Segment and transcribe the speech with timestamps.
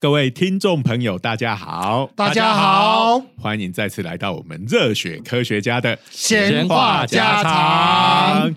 [0.00, 8.54] 各位听众朋友，大家好，大家好，欢迎再次来到我们热血科学家的闲话家常。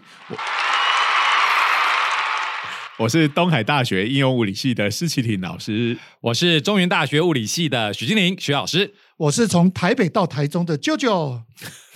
[2.99, 11.41] 我是东海大学应用物理系的施启廷老师，我是中原大学物理系的许金玲许老师，我是从台北到台中的舅舅。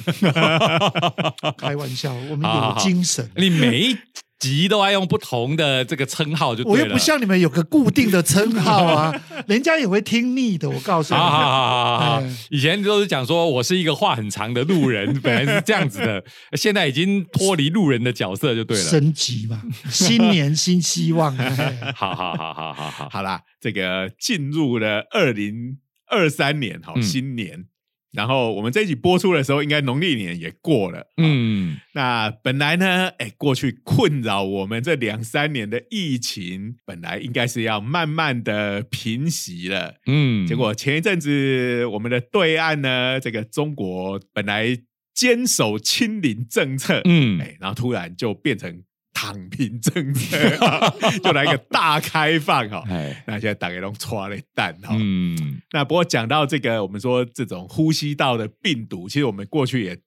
[1.55, 3.30] 开玩笑，我们有精神。
[3.35, 3.98] 你每一
[4.45, 9.13] 集都爱用不同的这个称号，就我又不像你们有个固定的称号啊，
[9.48, 10.70] 人家也会听腻的。
[10.70, 16.23] 我告诉你，好好好好，以前都是讲说我是一个话很长的路人，本来是这样子的，
[16.54, 21.35] 现在已经脱离路人的角色就对了，升级嘛，新年新希望。
[21.96, 27.66] 好好好好好好，好啦，这个进入了二零二三年，好新年。
[28.16, 31.05] 然后我们这一集播出的时候，应该农历年也过了。
[31.18, 39.96] 嗯，那本来呢，哎，过去困扰我们这两三年的疫情，本来应该是要慢慢的平息了。
[40.05, 44.77] 嗯，结果前一阵子我们的对岸呢，这个中国本来
[45.13, 48.84] 坚守清零政策，嗯，哎，然后突然就变成。
[49.26, 50.37] 躺平政策
[51.23, 52.84] 就来一个大开放哈，
[53.26, 54.95] 那现在大家都抓了蛋哈。
[54.99, 59.98] 嗯，那不过讲到这个，我们说这种呼吸道的病毒，其实我们过去也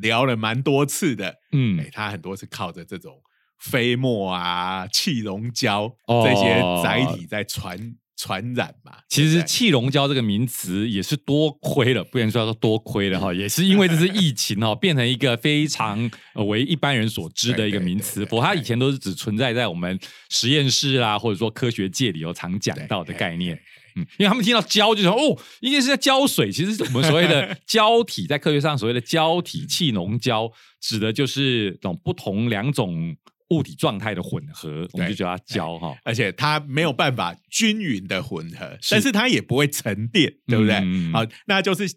[0.00, 1.36] 聊了蛮多次的。
[1.52, 3.14] 嗯，哎，它很多是靠着这种
[3.58, 7.94] 飞沫啊、气溶胶这些载体在传。
[8.16, 16.10] 传染嘛，其实气溶胶这个名词也是多亏了，不能说说多亏了哈，也是因为这是疫情哦， 变成一个非常
[16.46, 18.24] 为一般人所知的一个名词。
[18.24, 19.98] 不过它以前都是只存在在我们
[20.30, 23.54] 实验室啦，或者说科学界里头常讲到的概念。
[23.96, 26.50] 嗯，因为他们听到胶就说哦，应该是在胶水。
[26.50, 33.14] 其实我们所谓的 胶体，在科学上所谓的胶体气溶胶，指的就是这种不同两种。
[33.50, 40.74] 物体状态的混合，我们就叫它胶哈，而且它没有办法均匀的混合，但是它也不会沉淀，对不对？
[41.12, 41.88] 好，那就是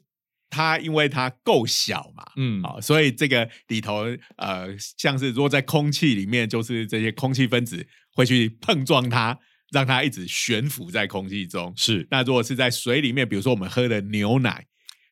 [0.52, 4.06] 它因为它够小嘛，嗯，好，所以这个里头
[4.38, 4.68] 呃，
[4.98, 9.38] 像是如果在空气里面，就是这些空气分子会去碰撞它，
[9.72, 11.74] 让它一直悬浮在空气中。
[11.76, 14.66] 是，那如果是在水里面，比如说我们喝的牛奶，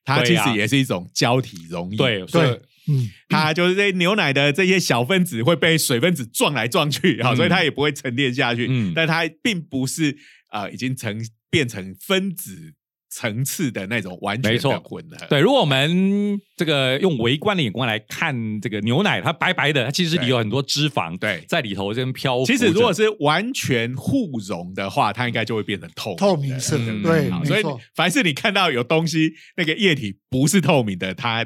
[0.04, 2.62] 它其实也是一种胶体溶液，对对。
[2.88, 8.68] 嗯，它就是这牛奶的这些小分子会被水分子撞来撞去，好，所以它也不会沉淀下去。
[8.70, 10.18] 嗯，但它并不是
[10.50, 12.74] 啊，已经成变成分子
[13.10, 15.28] 层次的那种完全的混合。
[15.30, 22.44] 对，如果我们这个用微观的眼光来看这个牛奶，它白白的，它其实里有很多脂肪对在里头这边漂。
[22.46, 27.02] 其实如果是完全互溶的话，它应该就会变成透透明色的。
[27.02, 27.64] 对，所以
[27.96, 31.46] 凡是你看到有东西那个液体不是透明的，它。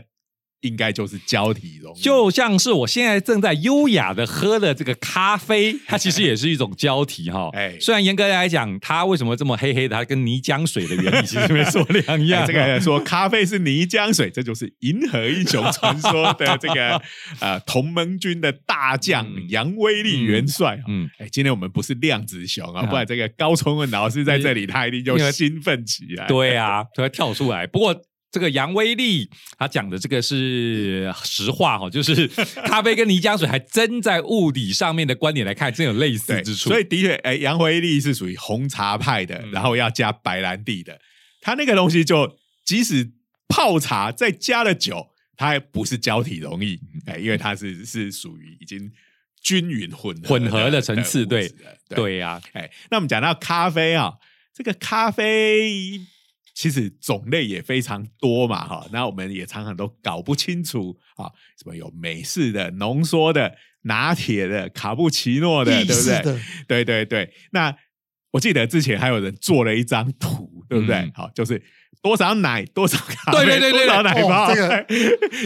[0.62, 7.50] 应该就是胶体溶，就像是我现在正在优雅的喝的这个咖啡，它其实也是一种胶体哈。
[7.58, 12.46] 哎，虽然严格来讲，它为什么这么黑黑的，它跟泥浆水的原理其实没什么两样。
[12.48, 17.02] 这个说咖啡是泥浆水，这就是《银河英雄传说》的这个
[17.42, 20.80] 呃同盟军的大将杨威利元帅。
[20.88, 26.28] 嗯，哎，今天我们不是量子熊啊，不然这个高聪文老师在这里，他一定就兴奋起来。
[26.28, 27.66] 对啊，他会跳出来。
[27.66, 28.00] 不过。
[28.32, 32.26] 这个杨威利他讲的这个是实话哈， 就是
[32.66, 36.70] 咖啡跟泥浆水还真在物理上面的观点来看，真有类似之处。
[36.70, 40.98] 所以的确，哎，杨威利是属于红茶派的，然后要加白兰地的。
[41.42, 43.12] 他那个东西就即使
[43.50, 48.90] 泡茶再加了酒，它还不是胶体容易哎，因为它是是属于已经
[49.44, 51.26] 均匀混混合的层次。
[51.26, 51.52] 对
[51.90, 54.14] 对呀，哎，那我们讲到咖啡啊，
[54.56, 56.00] 这个咖啡。
[56.54, 61.26] 其实种类也非常多嘛，哈，那我们也常常都搞不清楚啊，
[61.58, 66.42] 什么有美式的、浓缩的、拿铁的、卡布奇诺的，对不对？
[66.68, 67.34] 对对对。
[67.52, 67.76] 那
[68.32, 71.12] 我记得之前还有人做了一张图，对不对？
[71.14, 71.62] 好，就是。
[72.02, 74.86] 多少奶多少咖啡，多少奶泡，这个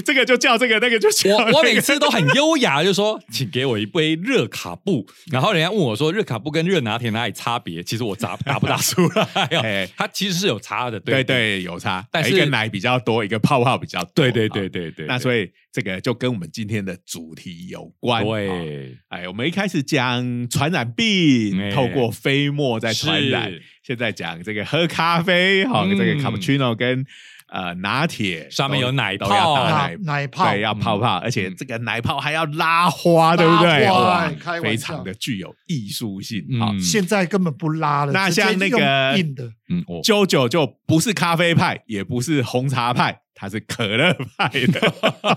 [0.06, 1.36] 这个就叫这个，那个就叫。
[1.36, 5.06] 我我每次都很优雅，就说请给我一杯热卡布。
[5.31, 7.84] 然后人家问我说热卡布跟热拿铁哪里差别？
[7.84, 9.24] 其实我答答不答出来。
[9.62, 12.07] 哎它其实是有差的，对对有差。
[12.10, 14.12] 但是一个奶比较多，一个泡泡比较多。
[14.13, 15.06] 对对对对对。
[15.07, 18.24] 那所以这个就跟我们今天的主题有关。
[18.24, 23.52] 对，哎，我们一开始讲传染病，透过飞沫在传染。
[23.85, 27.05] 现在讲这个喝咖啡，好，这个卡布奇诺跟
[27.49, 33.85] 呃拿铁上面有奶泡，奶奶泡对要泡泡，而且这个奶泡还要拉花，对不对？
[33.87, 34.27] 哇，
[34.59, 36.43] 非常的具有艺术性。
[36.59, 38.11] 好，现在根本不拉了。
[38.11, 38.79] 那像那个
[39.15, 44.93] 硬的，嗯，j 九就不是咖啡派，也不是红茶派，它是可乐派的。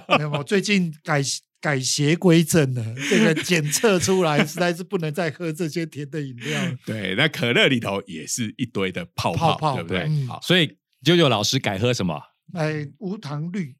[0.17, 1.21] 没有，我最近改
[1.61, 6.61] 改邪归正了， 这个检测出来实在是不能再喝这些甜的饮料。
[6.87, 10.09] 对，那可乐里头也是一堆的泡泡，对不对？
[10.27, 12.21] 好，所以九九老师改喝什么？
[12.55, 13.75] 哎，无糖绿。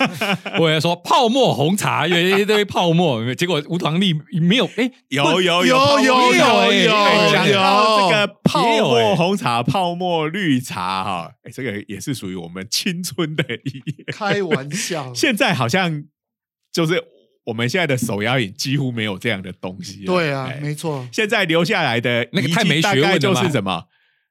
[0.60, 4.66] 我要说泡沫红茶，有一堆泡沫，结果无糖绿没有。
[4.76, 6.90] 哎，有有有有有有有
[7.28, 13.82] 这个泡沫红茶、泡沫绿茶哈，哎，这个也是属于我们青春的一
[14.12, 15.12] 开玩笑。
[15.12, 16.04] 现在好像
[16.72, 17.02] 就是
[17.46, 20.04] 我们现在的手摇饮几乎没有这样的东西。
[20.04, 21.08] 对啊，没错。
[21.10, 23.84] 现在留下来的那个太没学问就是什么？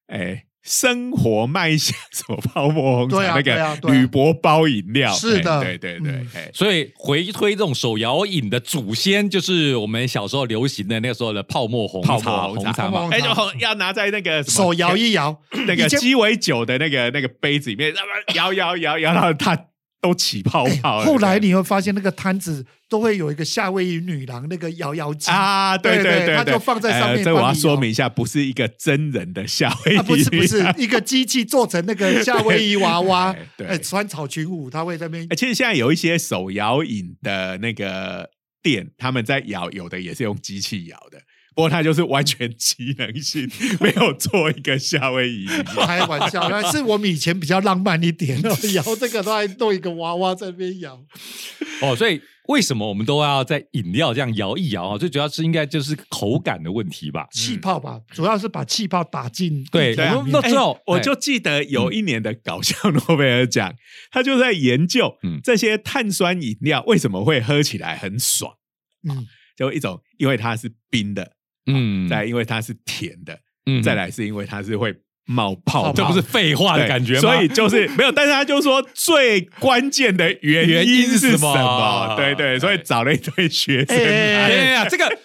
[0.07, 0.44] 哎。
[0.67, 13.29] 生活卖相什么泡沫红茶那个铝箔包饮料是的，对对对，所以回推这种手摇饮的祖先就是我们小时候流行的那个时候的泡沫红茶红茶嘛，哎，就
[13.59, 17.94] 要拿在那个手摇一摇，那个鸡尾酒的那个那个杯子里面，
[18.33, 19.68] 摇摇摇摇到它。
[20.06, 21.02] 都起泡泡。
[21.02, 27.24] 后来你会发现，那个摊子都会有一个夏威夷女郎那个摇摇机啊，对对对，它就放在上面。
[27.24, 35.28] 这我要说明一下，不是一个真人的夏威夷，不是不是一个机器做成那个夏威夷娃娃， 对，穿草裙舞，他会在那边。
[35.30, 38.30] 其实现在有一些手摇饮的那个
[38.62, 41.19] 店，他们在摇，有的也是用机器摇的。
[41.56, 43.50] 不过他就是完全机能性，
[43.80, 45.48] 没有做一个夏威夷。
[45.48, 48.42] 开玩笑，那是我们以前比较浪漫一点，
[48.74, 51.02] 摇这个都还弄一个娃娃在那边摇。
[51.81, 54.98] 哦，所以为什么我们都要在饮料这样摇一摇啊？
[54.98, 57.25] 最主要是应该就是口感的问题吧？
[57.31, 59.63] 气泡吧，主要是把气泡打进。
[59.72, 59.96] 对，
[60.28, 63.74] 那之后我就记得有一年的搞笑诺贝尔奖，
[64.12, 68.56] 他就在研究这些碳酸饮料为什么会喝起来很爽。
[69.07, 69.25] 嗯，
[69.56, 71.31] 就一种因为它是冰的。
[71.67, 74.94] 嗯，再因为它是甜的，嗯，再来是因为它是会
[75.25, 77.19] 冒泡，这不是废话的感觉吗？
[77.21, 82.15] 所以就是没有，但是他就说最关键的原因是什么？
[82.17, 83.97] 对对，所以找了一堆学生。
[83.97, 85.17] 哎呀，这个。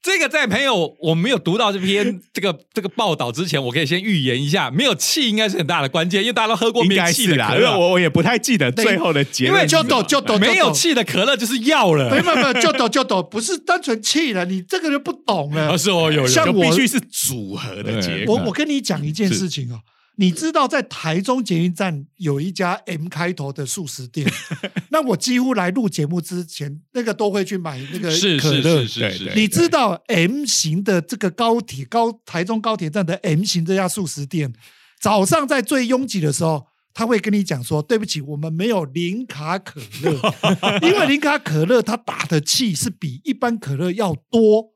[0.00, 9.56] 这个在朋友我没有读到这篇 这个这个报道之前，我可以先预言一下，没有气应该是很大的关键，因为大家都喝过没有气的可乐，我我也不太记得最后的结论。
[9.56, 12.10] 因为就抖就抖，没有气的可乐就是药了。
[12.10, 15.70] 没有没有，就抖就抖，不是单纯气了，你这个就不懂了。
[15.70, 18.36] 而是我，有像我必须是组合的结果。
[18.36, 19.80] 我我跟你讲一件事情哦。
[20.20, 24.28] 你知道在台中捷运站有一家 M 开头的素食店，
[24.90, 28.08] 那我几乎来录节目之前，那个都会去买那个
[28.40, 28.84] 可乐。
[28.84, 29.32] 是是是是。
[29.36, 34.52] 你知道 M 型的这个高铁高台中高铁站的 M 型这家素食店，
[35.00, 40.20] 早上在最拥挤的时候，他会跟你讲说：“对不起，我们没有零卡可乐，
[40.82, 44.72] 因为零卡可乐它打的气是比一般可乐要多。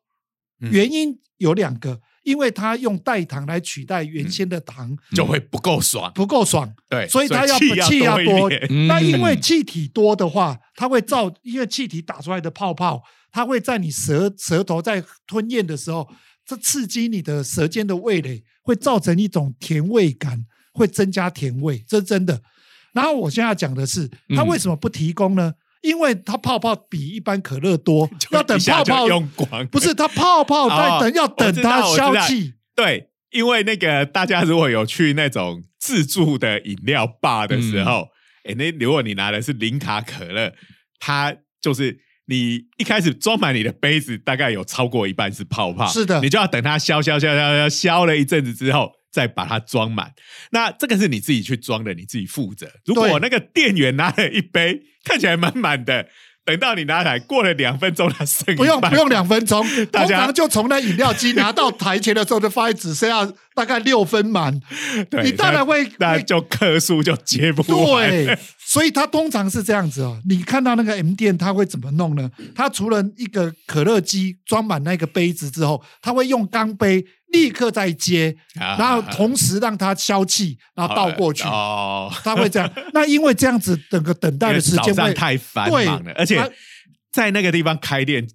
[0.61, 6.73] 原因有两个。”因为它用代糖来取代原先的糖，就会不够爽，不够爽。
[6.89, 8.51] 对，所以它要气要多。
[8.89, 16.09] 那因为气体多的话，它会造，因为气体打出来的泡泡，它会在你舌舌头在吞咽的时候，
[16.47, 22.41] 这刺激你的舌尖的味蕾，会造成一种甜味感，会增加甜味，这是真的。
[22.93, 25.55] 然后我现在讲的是，它为什么不提供呢？
[25.83, 32.55] 因为它泡泡比一般可乐多， 要等泡泡用光，不是它泡泡在等，要等它消气。
[32.75, 38.09] 对，因为那个大家如果有去那种自助的饮料吧的时候，
[38.45, 40.55] 哎，那如果你拿的是零卡可乐，
[40.99, 48.93] 它就是你一开始装满你的杯子，大概有超过一半是泡泡，是的，你就要等它消消消消消消了一阵子之后。
[49.13, 50.15] 再把它装满，
[50.53, 52.67] 那这个是你自己去装的，你自己负责。
[52.87, 56.07] 如果那个店员拿了一杯看起来满满的，
[56.45, 64.53] 等到你拿来过了两分钟，它剩不用不用两分钟， 通常就从那饮料机拿到台前的时候，就发现只剩下大概六分满。
[65.23, 70.21] 你当然会那就克数就接不对，所以它通常是这样子哦。
[70.29, 72.31] 你看到那个 M 店，他会怎么弄呢？
[72.55, 77.05] 他除了一个可乐机装满那个杯子之后，他会用钢杯。
[77.33, 81.43] 立刻再接，然后同时让它消气，然后倒过去。
[81.45, 82.73] 哦，他会这样。
[82.95, 86.41] 那因为这样子，整个等待的时间会太繁忙了，而且
[87.11, 88.29] 在那个地方开店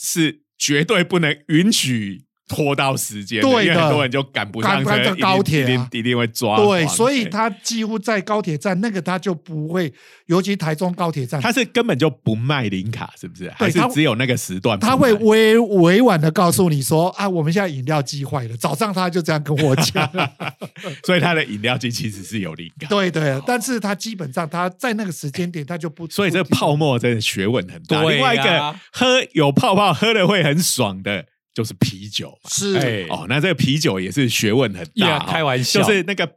[0.00, 2.25] 是绝对不能允许。
[2.48, 4.82] 拖到时间，对的，很多人就赶不上
[5.20, 6.56] 高铁，一定一定会抓。
[6.56, 9.92] 对，所以他几乎在高铁站那个他就不会，
[10.26, 13.50] 尤其台中高铁站，他是根本就不卖零卡，是不是？
[13.50, 14.78] 还是只有那个时段？
[14.78, 18.56] 他会委委婉的告诉你说啊，我们现在饮料机坏了。
[18.56, 20.08] 早上他就这样跟我讲，
[21.04, 22.86] 所以他的饮料机其实是有零卡。
[22.88, 28.02] 对对，但是他基本上他在那个时间点他就不， 所以这个泡沫真的学问很大。
[28.04, 31.26] 另外一个喝有泡泡喝的会很爽的。
[31.56, 36.30] 就是啤酒是哦，那这个啤酒也是学问很大，开玩笑，就是那个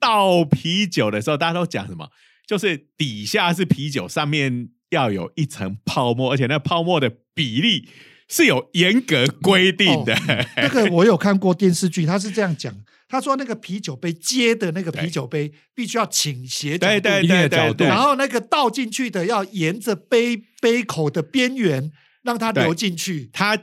[0.00, 2.08] 倒啤酒的时候，大家都讲什么？
[2.46, 7.90] 就是底下是啤酒，上面要有一层泡沫，而且那泡沫的比例
[8.26, 10.16] 是有严格规定的。
[10.56, 12.74] 那个我有看过电视剧，他是这样讲。
[13.06, 21.92] 他说：“那个啤酒杯接的那个啤酒杯必须要倾斜对对对对，然后那个倒进去的要沿着杯杯口的边缘
[22.22, 23.28] 让它流进去。
[23.30, 23.56] 它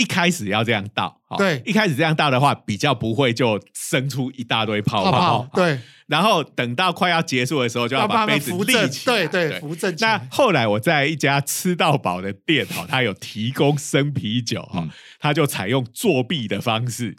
[0.00, 5.46] 一开始要这样倒，对，一开始这样倒的话，比较不会就生出一大堆泡泡。
[5.52, 9.26] 对，然后等到快要结束的时候，就要把杯子立起来。
[9.26, 9.94] 对对，扶正。
[9.98, 14.88] 那后来我在一家吃到饱的店，哈， 他有提供生啤酒，哈，
[15.18, 17.14] 他就采用作弊的方式。”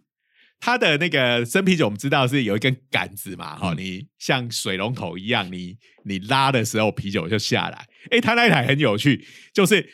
[0.64, 7.86] 它的那个生啤酒，我们知道是有一根杆子嘛，哈，你像水龙头一样，你你拉的时候啤酒就下来。
[8.12, 9.88] 哎，它那一台很有趣，就是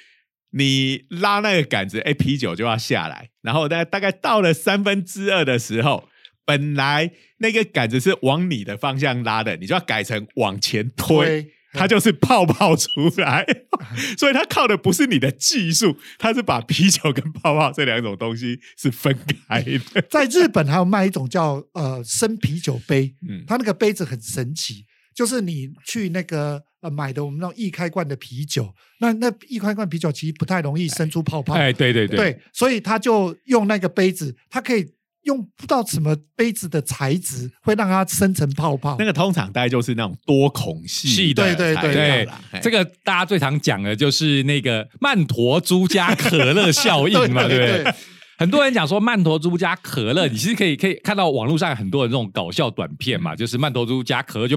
[0.51, 3.29] 你拉那个杆子，哎，啤酒就要下来。
[3.41, 6.07] 然后大大概到了三分之二的时候，
[6.45, 11.53] 本来那个杆子是往你的方向拉的，你就要改成往前推。
[11.73, 12.87] 它就是泡泡出
[13.17, 13.45] 来，
[14.17, 19.15] 所以它靠的不是你的技术，它是把啤酒跟泡泡这两种东西是分
[19.47, 20.01] 开的。
[20.09, 24.85] 在日本还有卖一种叫呃生啤酒杯，嗯，它那个杯子很神奇，
[25.17, 34.93] 就是你去那个呃买的我们那种易开罐的啤酒，那那易开罐啤酒其实不太容易生出泡泡，哎，对对对，所以他就用那个杯子，它可以。
[35.23, 42.61] 用不知道什么杯子的材质会让它生成泡泡，那个通常大概就是那种多孔系的，对对对对。
[42.61, 47.93] 这个大家最常讲的就是那个曼陀珠加可乐效应嘛， 对不对？
[48.37, 54.55] 很多人讲说曼陀珠加可乐，你其实可以可以看到网络上很多人这种搞笑短片嘛，就是曼陀珠加可乐就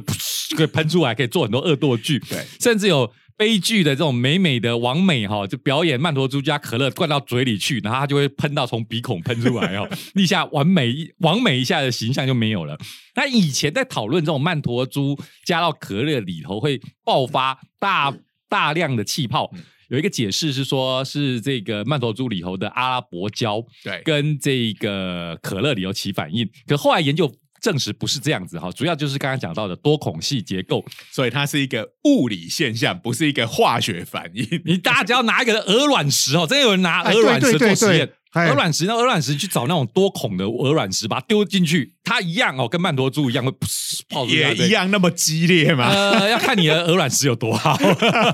[0.57, 3.11] 可以喷出来，可以做很多恶作剧， 对，甚至有。
[3.37, 12.77] 悲剧的这种美美的王美哈，就表演曼陀珠加可乐灌到嘴里去，然后它就会喷到从鼻孔喷出来哦， 立下完美完美一下的形象就没有了。
[13.15, 18.13] 那以前在讨论这种曼陀珠加到可乐里头会爆发大
[18.47, 19.51] 大量的气泡，
[19.91, 27.31] 有一个解释是说，是这个曼陀珠里头的阿拉伯胶对跟这个可乐里头起反应，可后来研究。
[27.63, 34.63] 证实不是这样子哈，主要就是刚刚讲到的多孔隙结构，所以它是一个物理现象，不是一个化学反应。
[34.65, 43.51] 你大家只要拿一个鹅卵石哦，真有人拿鹅卵石做实验，鹅卵石那鹅卵石去找那种多孔的鹅卵石，把它丢进去，它一样哦，跟曼陀珠一样会
[44.09, 45.89] 泡出也一样那么激烈吗？
[45.89, 47.77] 呃，要看你的鹅卵石有多好。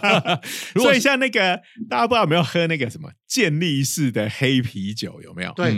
[0.77, 5.53] 所以像那个大家不知道有没有喝那个什么健力士的黑啤酒，有没有？
[5.55, 5.75] 对，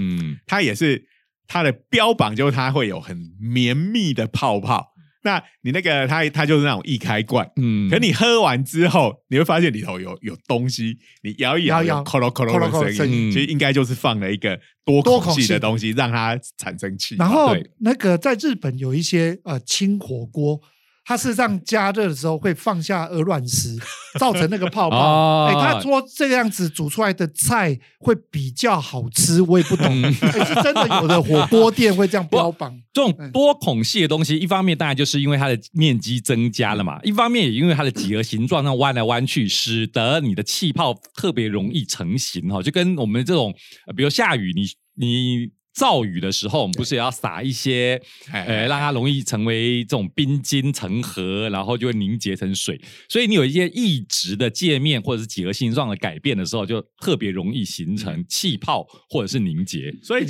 [0.46, 1.06] 它也是。
[1.50, 4.88] 它的标榜就是它会有很绵密的泡泡，
[5.22, 17.16] 那你那个它它就是那种易开罐，嗯，可你喝完之后，你会发现里头有有东西，你摇一摇，有咯咯咯的声音，其实应该就是放了一个多孔气的东西，让它产生气。
[17.16, 20.60] 然后那个在日本有一些呃清火锅。
[21.08, 23.74] 它事实上加热的时候会放下鹅卵石，
[24.20, 25.46] 造成那个泡泡。
[25.46, 32.78] 哎，他说这个样子煮出来的菜会比较好吃，我也不懂， 是真的有的火锅店会这样标榜。
[32.92, 43.54] 这种多孔隙的东西，一方面当然就是因为它的面积增加了嘛，一方面也因为它的几何形状那弯来弯去，使得你的气泡特别容易成型哈，就跟我们这种
[43.96, 45.57] 比如下雨，你你。
[45.78, 52.80] 造雨的时候，我们不是也要撒一些，呃，让它容易成为这种冰晶成河，然后就会凝结成水。
[53.08, 59.94] 所以你有一些异质的界面或者是几何形状的改变的时候，就特别容易形成气泡或者是凝结。
[60.02, 60.26] 所以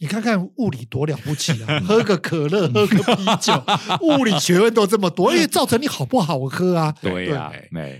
[0.00, 1.78] 你看看物理多了不起啊！
[1.86, 3.64] 喝个可乐，喝个啤酒，
[4.02, 6.92] 物理学问都这么多，因为造成你好不好喝啊？
[7.00, 7.52] 对呀，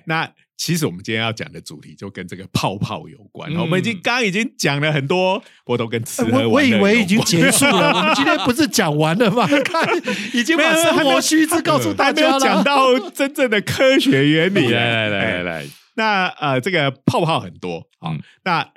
[0.07, 0.33] 那。
[0.57, 3.53] 其实我们今天要讲的主题就跟这个泡泡有关。
[3.57, 9.47] 我们已经刚刚已经讲了很多，我都跟吃喝玩我以为已经结束了， 我们今天不是讲完了吗？
[9.65, 9.87] 看，
[10.33, 12.39] 已经把生活须知告诉大家了。
[12.39, 18.71] 讲到真正的科学原理， 来来来来，那呃，这个泡泡很多啊，那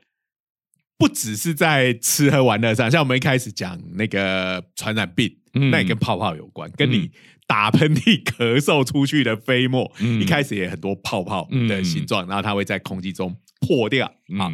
[0.97, 5.31] 不只是在吃喝玩乐上，像我们一开始讲那个传染病，
[5.71, 7.11] 那也跟泡泡有关，跟你。
[7.47, 14.05] 打喷嚏、咳嗽出去的飞沫，一开始也很多泡泡的形状，然后它会在空气中破掉
[14.37, 14.51] 啊。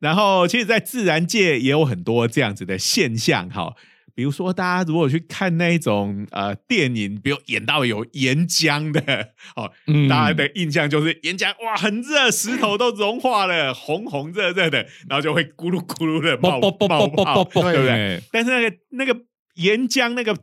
[0.00, 3.74] 然后，其实，在自然界也有很多这样子的现象哈。
[4.14, 9.00] 比如说，大家如果去看那种呃电影，比如演到有岩浆的
[9.54, 9.70] 哦，
[10.08, 18.20] 大家的印象就是岩浆哇很热，石头都融化了，红红热热的，然后就会咕噜咕噜的冒冒泡，对不对？
[18.32, 19.20] 但是那个那个
[19.54, 20.36] 岩浆那个。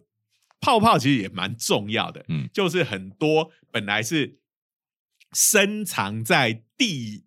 [0.62, 4.40] 泡泡其实也蛮重要的，嗯，就是很多本来是
[5.34, 7.26] 深藏在地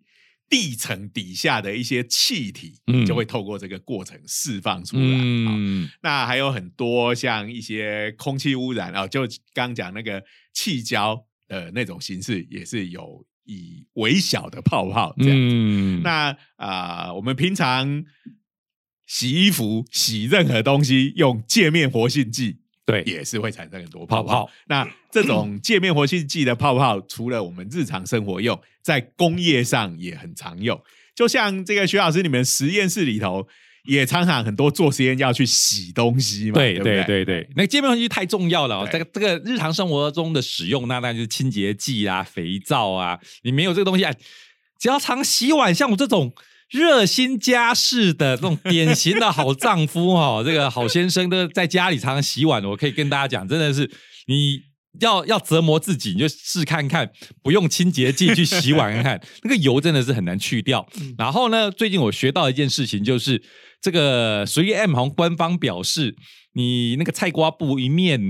[0.49, 5.03] 地层底下的一些气体，嗯，就会透过这个过程释放出来。
[5.03, 10.23] 嗯，那还有很多像一些空气污染啊，就刚讲那个
[10.53, 16.03] 气胶的那种形式，也是有以微小的泡泡这样。
[16.03, 18.05] 那啊，我们平常
[19.07, 24.51] 洗衣服、洗任何东西用界面活性剂，对，也是会产生很多泡泡。
[24.67, 30.81] 那这种界面活性剂的泡泡，除了我们日常生活用，在工业上也很常用。
[31.15, 33.47] 就像这个徐老师，你们实验室里头。
[33.85, 38.87] 也常常很多做实验要去洗东西嘛，对对对对，那个界面活性剂太重要了。
[38.87, 43.19] 这个这个日常生活中的使用，那那就是清洁剂啊、肥皂啊。
[43.43, 44.05] 你没有这个东西，
[44.79, 46.33] 只要常洗碗，像我这种
[46.73, 52.65] 热心家事的这种典型的好丈夫哦，这个好先生都在家里常常洗碗。
[52.65, 53.91] 我可以跟大家讲，真的是
[54.27, 54.73] 你。
[55.01, 57.11] 要要折磨自己，你就试看看，
[57.43, 60.87] 不用清洁剂去洗碗看看，那个油真的是很难去掉。
[61.17, 63.43] 然后呢，最近我学到一件事情，就是
[63.81, 66.15] 这个随 M 好像官方表示，
[66.53, 68.21] 你那个菜瓜布一面，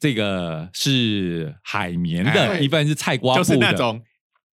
[0.00, 4.02] 这个是海绵的，一半是菜瓜布就是那种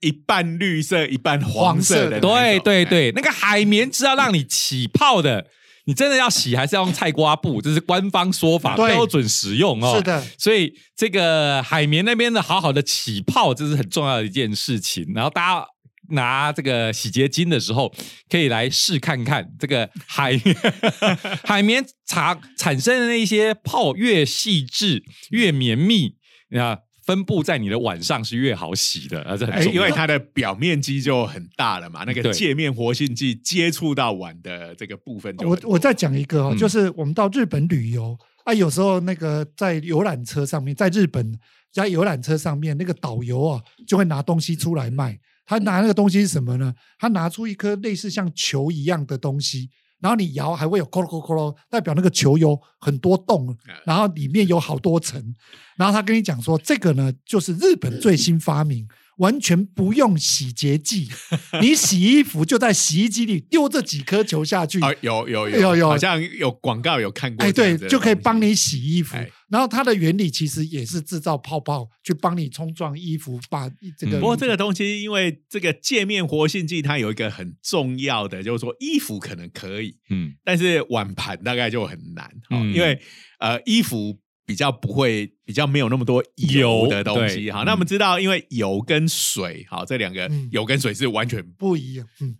[0.03, 2.19] 一半绿色一半黄色的。
[2.19, 5.47] 对对对，那个海绵是要让你起泡的。
[5.85, 7.61] 你真的要洗，还是要用菜瓜布？
[7.61, 9.97] 这是官方说法，标准使用哦。
[9.97, 15.05] 是的，所以这个海绵那边的好好的起泡，这是很重要的一件事情。
[15.13, 15.67] 然后大家
[16.11, 17.93] 拿这个洗洁精的时候，
[18.29, 20.39] 可以来试看看，这个海
[21.43, 26.15] 海绵产产生的那些泡越细致越绵密
[26.57, 26.77] 啊。
[27.05, 35.35] 分布在你的碗上是越好洗的，而且因为它的表面积就很大了嘛，那个界面活性剂接触到碗的这个部分。
[35.39, 41.37] 我我再讲一个哦，就是我们到日本旅游啊，有时候那个在游览车上面，在日本
[41.71, 45.19] 在游览车上面，那个导游啊就会拿东西出来卖。
[45.45, 46.73] 他拿那个东西是什么呢？
[46.97, 49.69] 他拿出一颗类似像球一样的东西。
[50.03, 55.33] 然后你摇还会有咯咯咯咯咯，代表那个球有很多洞，然后里面有好多层。
[55.77, 58.85] 然后他跟你讲说，这个呢就是日本最新发明。
[59.17, 61.07] 完全不用洗洁剂，
[61.61, 64.79] 你洗衣服就在洗衣机里丢这几颗球下去。
[64.81, 67.45] 啊有有有有有，好像有广告有看过。
[67.45, 69.15] 哎，对，就可以帮你洗衣服。
[69.53, 74.19] 然后它的原理其实也是制造泡泡，去帮你冲撞衣服，把这个。
[74.19, 82.29] 不过这个东西，因为这个界面活性剂，它有一个很重要的，就是说衣服可能可以，嗯，但是碗盘大概就很难，
[82.73, 82.99] 因为
[83.37, 84.19] 呃衣服。
[84.45, 87.63] 比较不会，比较没有那么多油的东西哈。
[87.63, 92.35] 那我们知道，因为油跟水，好这两个油跟水是完全不一样，嗯，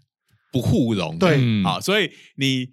[0.51, 1.17] 不互溶。
[1.17, 2.67] 对，好，所以你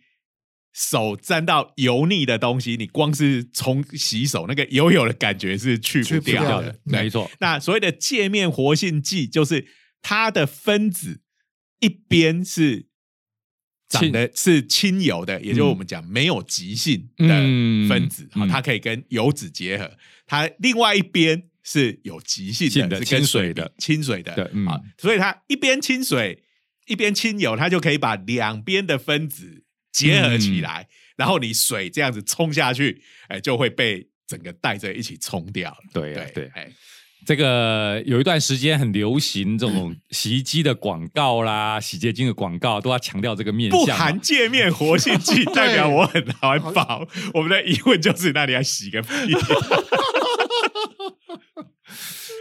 [0.73, 6.77] 手沾到油腻的东西，你光是冲洗手，那个油油的感觉是去不掉的。
[6.85, 7.31] 没错。
[7.41, 9.67] 那所谓的界面活性剂，就是
[10.03, 11.23] 它的分子
[11.81, 12.91] 一边是。
[13.93, 17.27] 长的是亲油的，也就是我们讲没有极性的
[17.89, 19.91] 分子，好，它可以跟油脂结合。
[20.29, 24.33] 它另外一边是有极性的，是跟水的亲水的，
[24.69, 26.45] 啊，所以它一边亲水
[26.87, 35.77] 一边亲油，它就可以把两边的分子结合起来，然后你水这样子冲下去，哎，就会被整个带着一起冲掉。
[35.93, 36.71] 对对对，哎。
[37.27, 47.07] 这个有一段时间很流行这种洗衣机的广告啦， 洗洁精的广告都要强调这个面不含界面活性剂， 代表我很环保。
[47.35, 49.09] 我们的疑问就是，那你要洗个屁？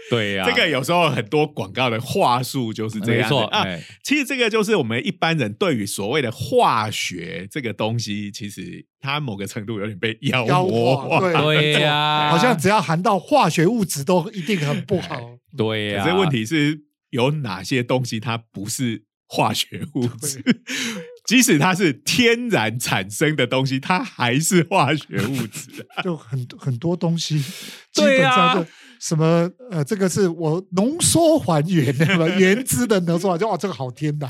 [0.10, 3.66] 对呀，这个有时候很多广告的话术就是这样啊。
[4.04, 11.20] 其实这个就是我们一般人对于所谓的化学这个东西，其实它某个程度有点被妖魔化。
[11.42, 15.38] 对呀，好像只要含到化学物质都一定很不好。
[15.56, 20.42] 对呀，这问题是有哪些东西它不是化学物质？
[21.26, 25.86] 即使它是天然产生的东西，它还是化学物质。
[26.04, 27.44] 就很很多东西，
[27.94, 28.66] 对呀。
[29.00, 29.50] 什么？
[29.72, 34.30] 呃，这个是我浓缩还原 的原汁的浓缩，就哇，这个好天然。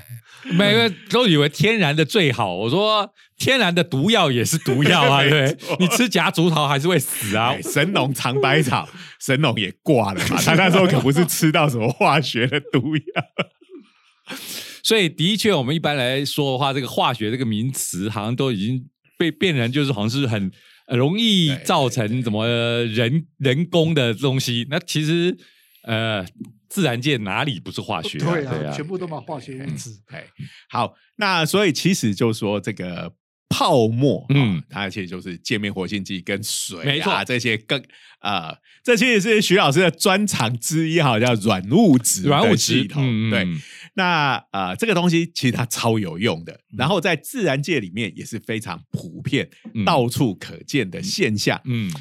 [0.52, 2.56] 每个都以为天然的最好。
[2.56, 7.56] 我说，天然的毒药也是毒药啊， 对你吃夹竹桃还是会死啊。
[7.62, 8.88] 神农尝百草，
[9.20, 10.40] 神农也挂了嘛。
[10.42, 14.34] 他那时候可不是吃到什么化学的毒药。
[14.84, 18.86] 所以，的确，我们一般来说的话，这个化学这个名词，好像都已经
[19.18, 20.52] 被变成，就是好像是很。
[20.90, 24.66] 容易造成怎么人人工的东西？
[24.70, 25.38] 那其实
[25.84, 26.26] 呃，
[26.68, 28.18] 自然界哪里不是化学？
[28.20, 29.92] 对啊，全部都嘛化学物质。
[30.08, 30.24] 哎，
[30.70, 33.12] 好，那所以其实就说这个
[33.48, 37.82] 泡沫，嗯，它其实就是界面活性剂跟水啊这些更
[38.20, 43.30] 啊，这其实是徐老师的专长之一哈，叫软物质软物质统。
[43.30, 43.48] 对，
[43.96, 49.50] 那呃，这个东西其实它超有用的，然后在自然界里面也是非常普遍、
[49.86, 51.62] 到处可见的现象。
[51.66, 51.92] 嗯。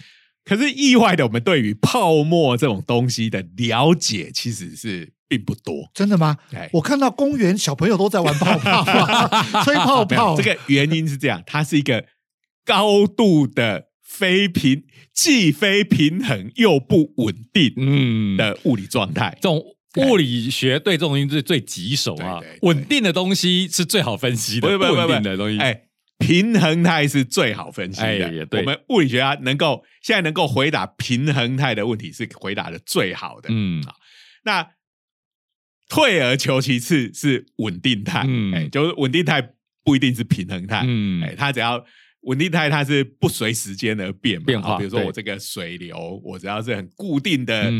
[0.44, 5.90] 可是意外的，我们对于泡沫这种东西的了解其实是并不多。
[5.92, 6.38] 真的吗？
[6.72, 9.28] 我看到公园小朋友都在玩泡泡，
[9.62, 10.34] 吹泡泡。
[10.34, 12.06] 这个原因是这样，它是一个
[12.64, 19.36] 高度的非平，既非平衡又不稳定嗯的物理状态。
[19.42, 19.62] 这种
[19.96, 22.40] 物理学对这种东西是最棘手啊。
[22.62, 25.58] 稳定的东西是最好分析的，不稳定的东西。
[25.58, 25.84] 哎。
[26.20, 28.48] 平衡态是最好分析的。
[28.50, 33.48] 我们物理学家能够现在能够回答平衡态的问题是回答的最好的。
[33.52, 33.80] 嗯，
[34.44, 34.68] 那
[35.88, 38.24] 退而求其次是稳定态。
[38.26, 39.52] 嗯，哎，就是稳定态
[39.84, 40.82] 不一定是平衡态。
[40.88, 41.84] 嗯，哎，它只要
[42.22, 44.76] 稳定态，它是不随时间而变变化。
[44.76, 47.70] 比如说我这个水流，我只要是很固定的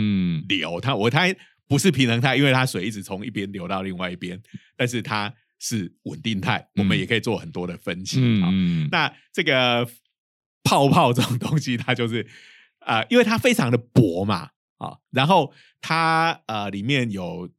[0.49, 1.27] 流，它我它
[1.69, 4.41] 不是平衡态，因为它水一直从一边流到另外一边，
[4.77, 5.33] 但是它。
[5.61, 8.49] 是稳定态，我们也可以做很多的分析啊。
[8.93, 9.85] 那这个
[10.63, 12.25] 泡泡这种东西，它就是
[12.79, 17.51] 啊，因为它非常的薄嘛啊，然后它呃里面有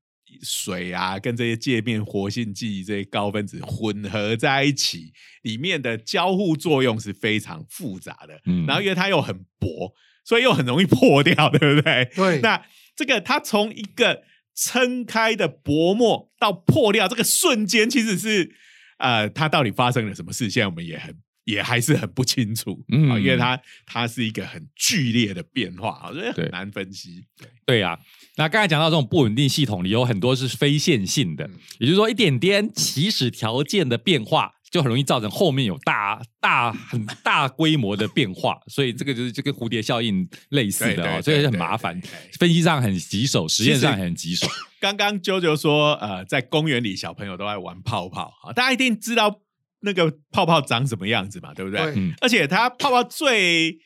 [0.41, 8.39] 水啊，跟这些界面活性剂这些高分子混合在一起，里面的交互作用是非常复杂的。
[8.65, 9.93] 然后因为它又很薄，
[10.23, 12.09] 所以又很容易破掉，对不对？
[12.15, 12.39] 对。
[12.39, 12.63] 那
[12.99, 18.51] 这个它从一个撑开的薄膜到破掉这个瞬间，其实是
[18.97, 20.49] 呃，它到底发生了什么事？
[20.49, 27.23] 现在我们也很也还是很不清楚，嗯，因为它它是一个很剧烈的变化，我觉得很难分析。
[27.65, 27.97] 对呀，
[28.35, 34.55] 那刚才讲到这种不稳定系统里有很多是非线性的，也就是说一点点起始条件的变化。
[34.71, 41.99] 就很容易造成后面有大大很大规模的变化，所以这个就是就跟蝴蝶效应类似的哦，所以很麻烦，
[42.39, 44.47] 分析上很棘手，实验上很棘手。
[44.79, 49.41] 刚刚啾啾说，呃，在公园里小朋友都爱玩泡泡啊，大家一定知道
[49.81, 51.79] 那个泡泡长什么样子嘛，对不对？
[52.21, 53.77] 而且它泡泡最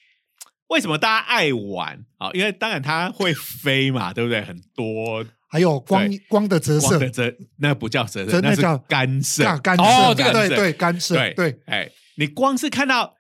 [0.68, 2.30] 为什么大家爱玩啊？
[2.34, 4.42] 因为当然它会飞嘛，对不对？
[4.42, 5.26] 很多。
[5.54, 9.44] 还有光光的折射，折那不叫折射，那叫干涉。
[9.60, 11.56] 干涉哦，这个对对干涉，对对。
[11.68, 11.88] 哎，
[12.18, 13.14] 你光是看到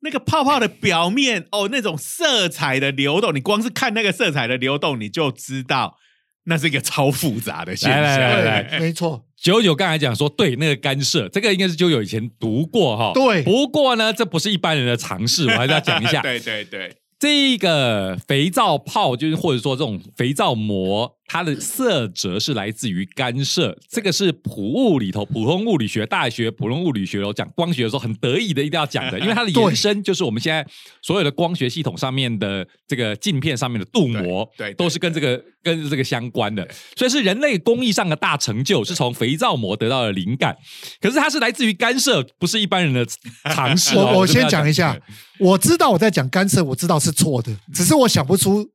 [0.00, 5.96] 那个泡泡的表面哦，那种色彩的流动，你光是看那个色彩的流动，你就知道
[6.44, 8.42] 那是一个超复杂的现象。
[8.42, 9.24] 对，没错。
[9.34, 13.12] 九九刚才讲说，对那个干涉，这个应该是九九以前读过哈。
[13.14, 13.42] 对。
[13.44, 16.20] 不过呢，这不是一般人的尝试，我还是要讲一下。
[16.22, 16.94] 对对对。
[17.18, 23.76] 这个肥皂泡，就是或者说这种肥皂膜，它的色泽是来自于干涉。
[23.88, 30.66] 这个是普物里头，普通物理学大学普通物理学有讲光学的时候很得意的，一定要讲的， 因为它的延伸就是我们现在
[31.02, 36.66] 所有的光学系统上面的这个镜片上面的镀膜，对，都是跟这个跟这个相关的。
[36.96, 40.56] 所以是人类工艺上的大成就，是从肥皂膜得到的灵感。
[40.98, 43.06] 可是它是来自于干涉，不是一般人的
[43.54, 43.94] 常识。
[43.98, 44.98] 我我先讲一下。
[45.38, 48.68] 我知道我在讲干涉，我知道是错的，只是我想不出。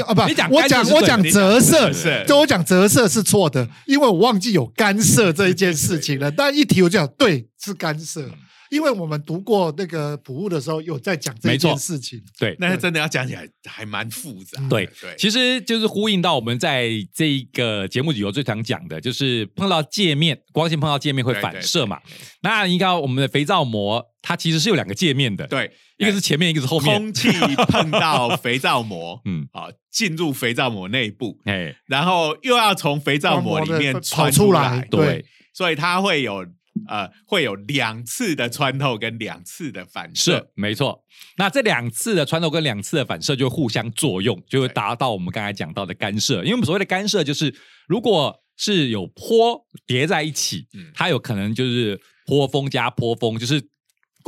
[0.00, 0.22] 啊不，
[0.54, 6.30] 我讲我讲折射，就我讲折射是错的，因为我忘记有干涉这一件事情了。
[6.30, 8.28] 但一提我就讲对，是干涉。
[8.70, 12.22] 因为我们读过那个普物的时候，有在讲这件事情。
[12.38, 14.60] 对，那真的要讲起来还蛮复杂。
[14.68, 22.00] 对对，其实就是呼应到我们在这一个节目里头最常讲的，就是碰到界面，光线碰到界面会反射嘛。
[22.42, 25.46] 那应该我们的肥皂膜，它其实是有两个界面的。
[25.46, 26.94] 对，一个是前面，一个是后面。
[26.96, 27.28] 空气
[27.68, 36.44] 碰到肥皂膜， 嗯，啊，进入肥皂膜内部，哎，然后又要从肥皂膜里面穿出来，对，所以它会有。
[36.86, 41.02] 呃，会有两次的穿透跟两次的反射，没错。
[41.36, 46.42] 那这两次的穿透跟两次的反射就互相作用，就会达到我们刚才讲到的干涉。
[46.42, 47.54] 因为我们所谓的干涉，就是
[47.86, 53.68] 如果是有坡叠在一起，它有可能就是坡峰加坡峰，就是。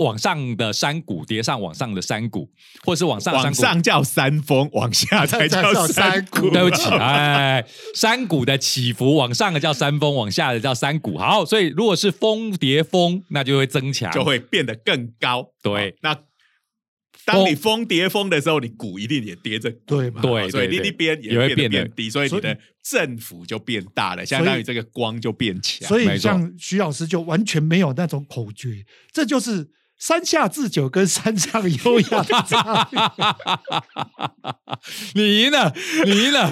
[0.01, 2.51] 往上的山谷叠上往上的山谷，
[2.85, 6.49] 或是往上往上叫山峰，往下才叫山谷。
[6.51, 11.19] 对不起，哎，山谷的起伏，往上的叫山峰，往下的叫山谷。
[11.19, 15.53] 好，所以如果是峰叠峰，那就会增强，就会变得更高。
[15.63, 16.17] 对，那
[17.27, 25.87] 当你峰叠峰的时候，你谷一定也叠着，对对，所以你那边也会变得低，所以你的振幅就变大了，相当于这个光就变强。
[25.87, 29.69] 所以像徐老师就完全没有那种口诀，这就是。
[30.01, 32.99] 山下智久跟山上优雅的差别，
[35.15, 35.75] 你赢了，
[36.07, 36.51] 你赢了，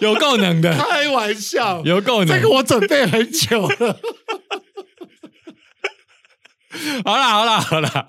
[0.00, 4.00] 有够能的，开玩笑，有够能，这个我准备很久了。
[7.04, 8.08] 好了，好了，好了，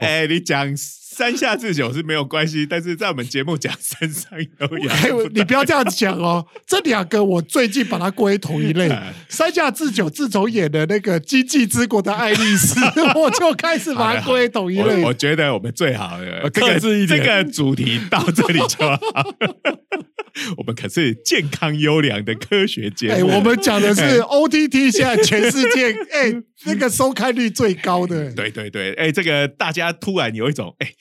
[0.00, 0.76] 哎，你讲
[1.14, 4.94] 山下智久是没有关系，但是在我们节目讲山上优雅，
[5.34, 6.46] 你不要这样讲哦。
[6.66, 8.90] 这两个我最近把它归同一类。
[9.28, 12.80] 山下智久自从演的那个《经济之国的爱丽丝》，
[13.18, 15.02] 我就开始把它归同一类。
[15.02, 18.98] 我觉得我们最好的克制一点，这个主题到这里就好。
[20.56, 23.28] 我们可是健康优良的科学节目。
[23.28, 26.32] 我们讲的是 OTT，现在全世界哎
[26.66, 28.32] 那个收看率最高的。
[28.32, 30.92] 对对对，哎，这个大家突然有一种哎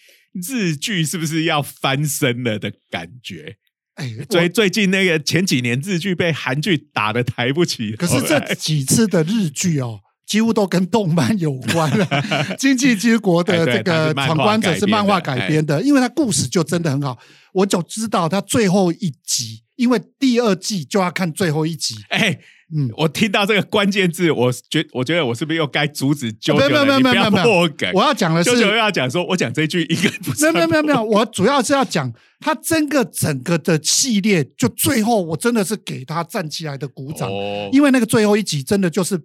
[0.47, 3.55] 日剧是不是要翻身了的感觉？
[3.95, 9.99] 哎，最最近那个前几年日剧被韩剧打的抬不起，可是这 几次的日剧哦。
[10.31, 12.05] 几乎都跟动漫有关了，
[12.55, 17.17] 《经济之国》的这个闯关者是漫画改编的，因为它故事就真的很好。
[17.51, 21.95] 我就知道它最后一集，因为第二季就要看最后一集。
[22.07, 22.39] 哎，
[22.73, 26.55] 嗯，我听到这个关键字，我觉我觉得我是不是又该阻止啾啾？
[26.55, 30.49] 没有没有没有没有没有，我要讲的是，啾啾要讲说，我讲这句应该不是。
[30.53, 37.29] 没有没有没有，我主要是要讲它整个整个的系列，就最后我真的是给他站起来的鼓掌，
[37.73, 39.21] 因为那个最后一集真的就是。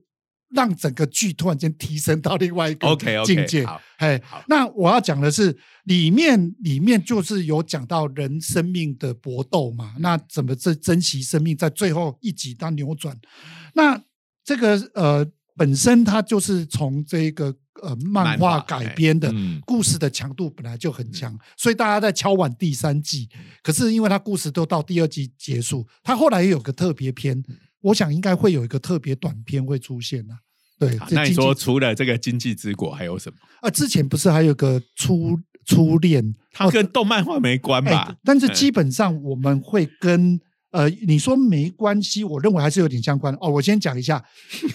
[0.50, 3.66] 让整个剧突然间提升到另外一个境界。
[3.98, 9.94] 嘿，那我要讲的是，里面里面就是有讲到人生命的搏斗嘛。
[9.98, 13.16] 那怎么珍珍惜生命，在最后一集它扭转。
[13.74, 14.00] 那
[14.44, 19.32] 这个呃，本身它就是从这个呃漫画改编的，
[19.64, 23.28] 故事的强度本来就很强，所以大家在敲碗第三季。
[23.62, 27.42] 可是因为它故事都到第二季结束，它后来也有个特别篇。
[27.80, 30.34] 我想应该会有一个特别短片会出现呐。
[30.78, 33.36] 对，那你说除了这个经济之国还有什么？
[33.62, 38.14] 啊，之前不是还有个初初恋，它跟动漫画没关吧？
[38.22, 40.38] 但是基本上我们会跟
[40.72, 43.48] 呃，你说没关系，我认为还是有点相关哦。
[43.48, 44.22] 我先讲一下，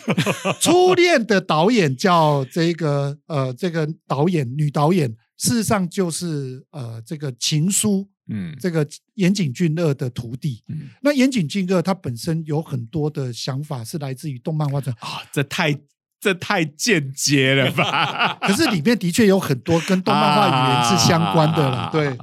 [0.59, 8.09] 初恋的导演叫这个呃，这个导演女导演，事实上就是呃，这个情书。
[8.33, 10.63] 嗯，这个岩井俊二的徒弟，
[11.01, 15.77] 那岩井俊二他本身有很多的想法是来自于动漫画的啊，这太
[16.19, 18.37] 这太间接了吧？
[18.41, 22.17] 可是里面的确有很多跟动漫画语言是相关的了，对。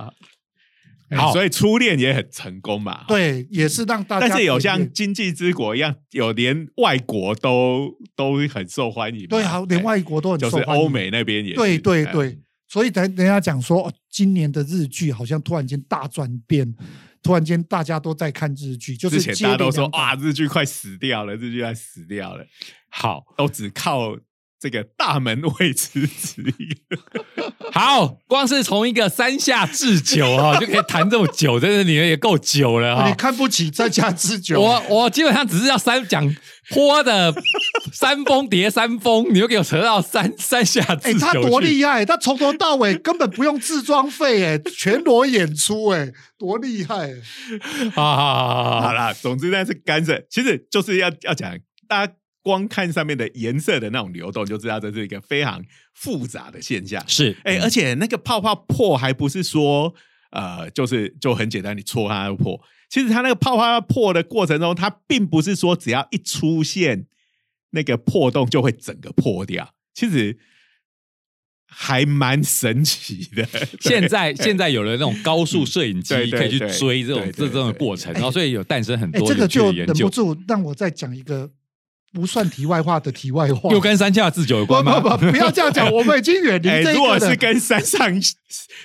[1.16, 3.06] 好，所以初恋也很成功嘛？
[3.08, 9.26] 对，也是让大家，但是有像经济之国一样，有连外国都都很受欢迎。
[9.26, 12.38] 对啊，连外国都很受欢迎，就是欧美那边也对对对。
[12.68, 16.74] 所以等人家讲说，今年的日剧好像突然间大转变，
[17.22, 22.46] 突然间大家都在看日剧，就是之前大家都说啊，日剧快死掉了，日剧快死掉了，
[22.90, 24.16] 好，都只靠。
[24.60, 26.76] 这个大门未知之音，
[27.72, 33.08] 好，光是从一个山下智久哈就可以谈这么久，真的你们也够久了哈。
[33.08, 36.28] 你看不起山下智久，我我基本上只是要三讲
[36.70, 37.32] 坡的
[37.92, 47.12] 山峰叠山峰，你又给我扯到山山下智久，他多厉害，他从头到尾根本不用自装费，哎，全裸演出，哎，多厉害！
[47.94, 52.12] 好好好好好啦，总之呢是干涉，其实就是要要讲大家。
[52.48, 57.06] 光看上面的颜色的那种流动，就知道这是一个非常复杂的现象。
[57.06, 59.94] 是，哎，而且那个泡泡破还不是说，
[60.30, 62.58] 呃，就是就很简单，你戳它就破。
[62.88, 67.06] 其实它那个泡泡破的过程中，它并不是说只要一出现
[67.72, 69.74] 那个破洞就会整个破掉。
[69.92, 70.38] 其实
[71.66, 73.46] 还蛮神奇的。
[73.78, 81.50] 现在 现在有了那种高速摄影机，可以去追这种这这种过程，然后所以有诞生很多这个就忍不住让我再讲一个。
[82.12, 84.98] 不算题外话的题外话，又跟山下智久有关吗？
[84.98, 86.92] 不不不，不要这样讲，我们已经远离 这个。
[86.94, 88.10] 如果是跟山上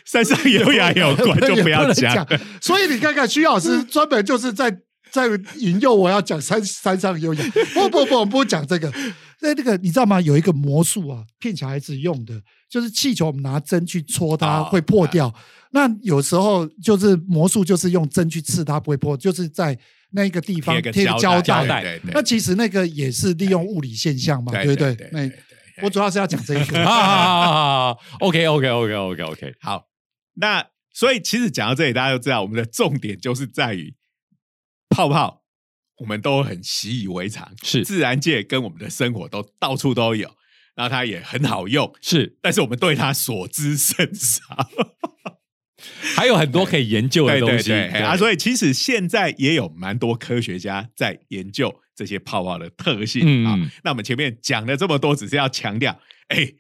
[0.06, 2.28] 山上优雅有关， 就不要讲。
[2.62, 4.76] 所以你看看，徐老师专门就是在
[5.10, 7.44] 在引诱我要讲山山上优雅。
[7.74, 8.92] 不不不，我不讲这个。
[9.40, 10.20] 那那个你知道吗？
[10.20, 12.34] 有一个魔术啊，骗小孩子用的，
[12.70, 15.34] 就是气球，我们拿针去戳它会破掉。
[15.72, 19.80] 那有时候就是魔术，就是用针去刺它不会破，就是在。
[20.16, 25.10] 那个地方贴胶带，那其实那个也是利用物理现象嘛，对不对？
[25.12, 25.30] 那
[25.82, 26.84] 我主要是要讲这一个。
[28.20, 29.88] OK OK OK OK OK，好。
[30.36, 33.96] 那所以其实讲到这里，大家都知道，我们的重点就是在于
[34.90, 35.44] 泡泡，
[35.98, 40.30] 我们都很习以为常，是自然界跟我们的生活都到处都有，
[40.76, 44.70] 然后它也很好用，是，但是我们对它所知甚少。
[46.16, 53.58] 还有很多可以研究的东西啊，所以其实现在也有蛮多科学家在研究这些泡泡的特性啊。
[53.84, 56.52] 那我们前面讲了这么多，只是要强调，哎，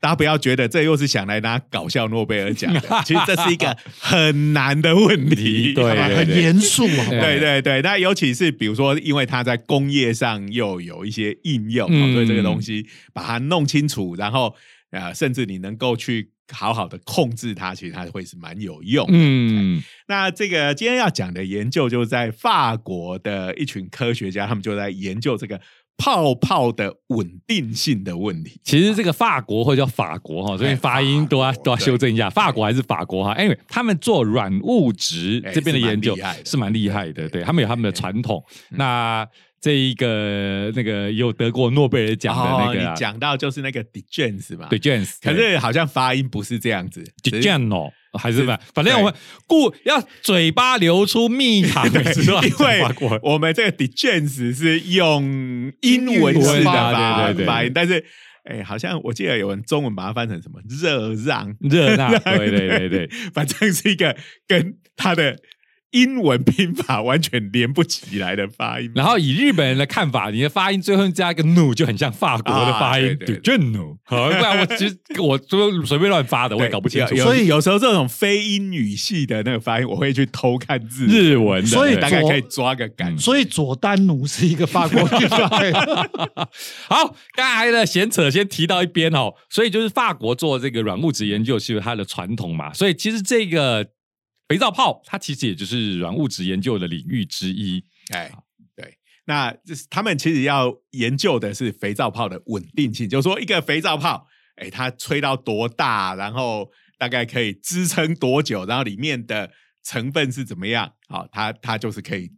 [0.00, 7.08] 大家不要觉得这又是想来拿搞笑诺贝尔奖的， 其实这是一个很难的问题，对，很严肃啊。
[7.08, 14.54] 对对对，那尤其是比如说，因为它在工业上又有一些应用，所以这个东西把它弄清楚，然后
[14.90, 16.30] 啊，甚至你能够去。
[16.52, 19.06] 好好的控制它，其实它会是蛮有用。
[19.10, 25.60] 嗯，那这个今天要讲的研究，就是在法国的一群科学家，他们就在研究这个。
[26.02, 33.38] 泡泡的稳定性的问题，其实这个法国或者叫法国哈，所以发音都要都要修正一下，法国还是法国哈？
[33.38, 38.42] 因为他们做软物质这边的研究是蛮厉害的，对他们有他们的传统。
[38.70, 39.28] 那
[39.60, 44.66] 这一个那个有得过诺贝尔奖的那个，讲到就是那个 d j e n s 嘛。
[44.68, 47.04] D j e n s 可是好像发音不是这样子。
[47.22, 47.90] D j e n 哦。
[48.14, 49.14] 还是吧，反正我们
[49.46, 52.82] 故要嘴巴流出蜜糖， 因为
[53.22, 58.04] 我们这个 d j e n s 是用英文式的发发音，但是
[58.42, 61.54] 哎，好像我记得有人中文把它翻成什么热让。
[61.60, 64.16] 热让，对对对对， 反正是一个
[64.48, 65.36] 跟他的。
[65.92, 77.16] 英文拼法完全连不起来的发音，然后以日本人的看法，你的发音最后加一个 “nu”，就很像法国的发音，对 j n u 不然我其实我就随便乱发的，我也搞不清楚。
[77.16, 83.18] 所以有时候这种非英语系的那个发音，我会去偷看日日文，所以大概可以抓个感。
[83.18, 85.26] 所以佐丹奴是一个法国语
[86.88, 89.34] 好，刚才的闲扯先提到一边哦。
[89.48, 93.88] 所以就是法国做这个软物质研究是它的传统嘛，所以其实这个。
[94.50, 97.80] 肥皂泡，它其实也就是软物质研究的领域之一。
[98.12, 98.28] 哎，
[98.74, 109.52] 对，那就是他们其实要研究的是肥皂泡的稳定性，就是说一个肥皂泡，哎，它吹到多大，然后大概可以支撑多久，然后里面的
[109.84, 112.28] 成分是怎么样，好，它它就是可以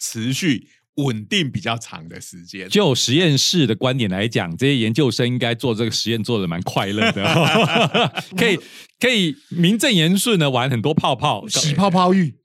[0.00, 0.70] 持续。
[0.98, 2.68] 稳定比较长的时间。
[2.68, 8.58] 就实验室的观点来讲，这些研究生应该做这个实验做的蛮快乐的， 可以
[9.00, 12.34] 可以名正言顺的玩很多泡泡，洗泡泡浴。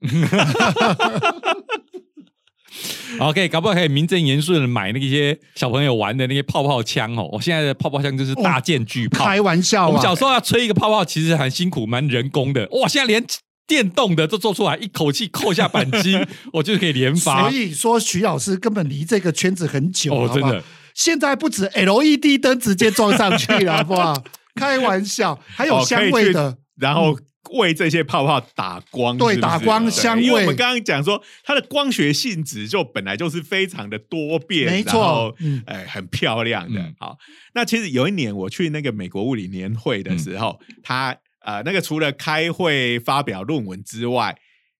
[3.20, 7.28] OK，搞不好可以名正言顺的买那些小朋友玩的那些泡泡枪哦。
[7.30, 9.86] 我现在的泡泡枪就是大件巨炮，开玩笑。
[9.86, 12.68] 我们小时候要吹一个泡泡，其实很辛苦，蛮人工的。
[12.72, 13.24] 哇，现在连。
[13.66, 16.18] 电动的都做出来，一口气扣下扳机，
[16.52, 17.48] 我就可以连发。
[17.48, 20.62] 所以说，徐老师根本离这个圈子很久哦，真的。
[20.92, 24.22] 现在不止 LED 灯直接装上去了，好不好？
[24.54, 27.18] 开玩笑，还有香味的，然后
[27.52, 30.22] 为这些泡泡打光，对，打光香味。
[30.22, 35.34] 因为我们刚刚讲说，它的光学性质就本来就是非常的多变，没错，
[35.66, 36.80] 哎，很漂亮的。
[37.00, 37.16] 好，
[37.54, 41.16] 那其实有一年我去那个美国物理年会的时候，他。
[41.44, 44.34] 呃，那个除了开会发表论文之外，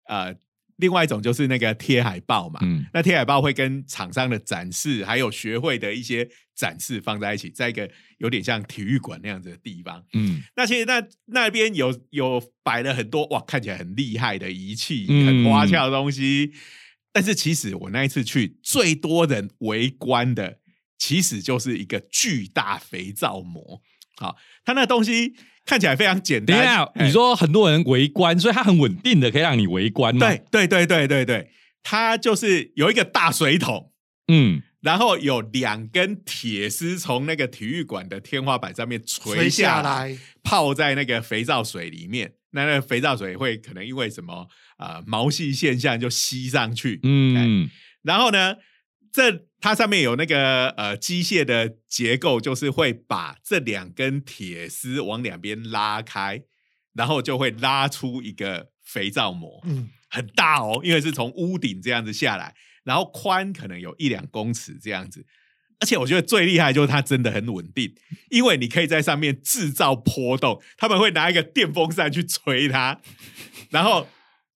[0.09, 0.35] 呃，
[0.77, 2.59] 另外一种就是那个贴海报嘛。
[2.63, 10.03] 嗯，那贴海报会跟厂商的展示，还有学会的一些展示放在一起，在一个有点像体育馆那样子的地方。
[10.15, 16.53] 嗯，那其实那那边有有摆了很多哇，看起来很厉害的仪器，很花俏的东西。
[17.13, 20.59] 但是其实我那一次去，最多人围观的，
[20.97, 23.83] 其实就是一个巨大肥皂膜。
[24.17, 25.35] 好，它那东西。
[25.65, 26.87] 看起来非常简单。
[26.97, 30.27] 你说很多人围观，所以它很稳定的，可以让你围观吗？
[30.27, 31.51] 对对对对对对，
[31.83, 33.91] 它就是有一个大水桶，
[34.29, 42.33] 嗯，然后有两根铁丝从那个体育馆的天花板上面垂下来，泡在那个肥皂水里面。
[42.51, 44.47] 那那个肥皂水会可能因为什么
[44.77, 47.69] 啊毛细现象就吸上去，嗯，
[48.03, 48.55] 然后呢？
[49.15, 56.43] 这它上面有那个呃机械的结构，就是会把这两根铁丝往两边拉开，
[56.95, 65.25] 然后就会拉出一个肥皂膜，嗯，很大哦，因为是从屋顶这样子下来，然后宽可能有一两公尺这样子，
[65.79, 67.95] 而且我觉得最厉害就是它真的很稳定，
[68.31, 73.01] 因为你可以在上面制造波动，他们会拿一个电风扇去吹它，
[73.71, 74.09] 然后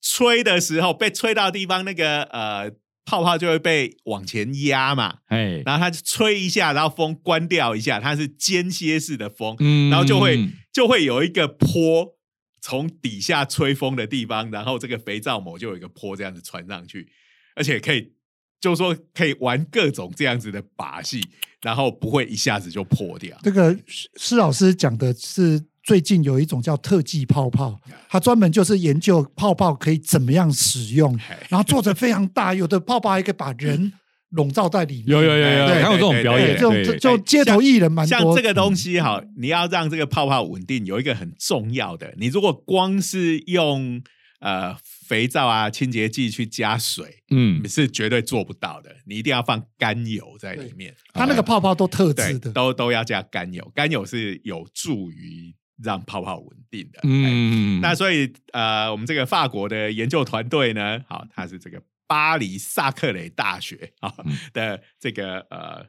[0.02, 2.72] 吹的时候被吹到地方那个呃。
[3.08, 12.18] 泡泡就会被往前压嘛，哎，然后它吹一下，然后风关掉一下，它是间歇式的风，嗯，然后就会就会有一个坡
[12.60, 17.10] 从底下吹风的地方，然后这个肥皂膜就有一个坡这样子传上去，
[17.56, 18.12] 而且可以
[18.60, 21.26] 就说可以玩各种这样子的把戏，
[21.62, 23.34] 然后不会一下子就破掉。
[23.42, 23.74] 这个
[24.16, 25.64] 施老师讲的是。
[25.88, 31.18] 最近有一种叫特技泡泡，它专门就是研究泡泡可以怎么样使用，
[31.48, 33.90] 然后做的非常大，有的泡泡还可以把人
[34.32, 35.06] 笼罩在里面。
[35.06, 38.18] 有有有有，还有这种表演，就就街头艺人蛮多。
[38.18, 44.02] 像这个东西哈，你要让这个泡泡稳定，有一个很重要的，你如果光是用
[44.40, 44.76] 呃
[45.06, 48.94] 肥皂啊清洁剂去加水，嗯，是绝对做不到的。
[49.06, 55.54] 你一定要放甘油在里面，它那个泡泡都特制的，都都要加甘油，甘油是有助于。
[55.82, 64.12] 让泡泡稳定的，嗯，那所以呃，我们这个法国的研究团队呢，好，它是这个巴黎萨克雷大学啊
[64.52, 65.86] 的这个呃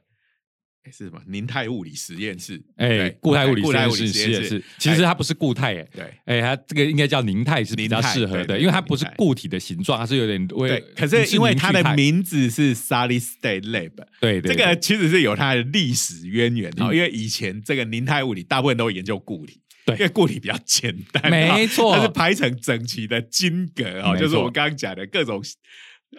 [0.92, 1.22] 是什么？
[1.28, 2.60] 凝态物理实验室？
[2.78, 10.80] 哎，固态物理实验室实验室，其实它不是固态，哎，对，哎，它这个应该叫凝态是比较适合的，因为它不是固体的形状，它是有点微。
[10.96, 25.42] 可是因为它的名字是 Solid State Lab，对，这个其实是有它的历史渊源哦，因为以前这个凝态物理大部分都研究固体，对，因为固体比较简单，没错，它是排成整齐的晶格哦，就是我们刚刚讲的各种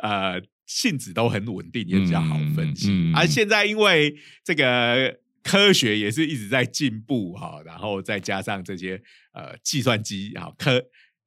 [0.02, 0.40] 呃。
[0.66, 3.12] 性质都很稳定，也比较好分析。
[3.12, 8.94] 而现在因为这个科学也是一直在进步哈，然后再加上这些
[9.32, 10.80] 呃计算机啊科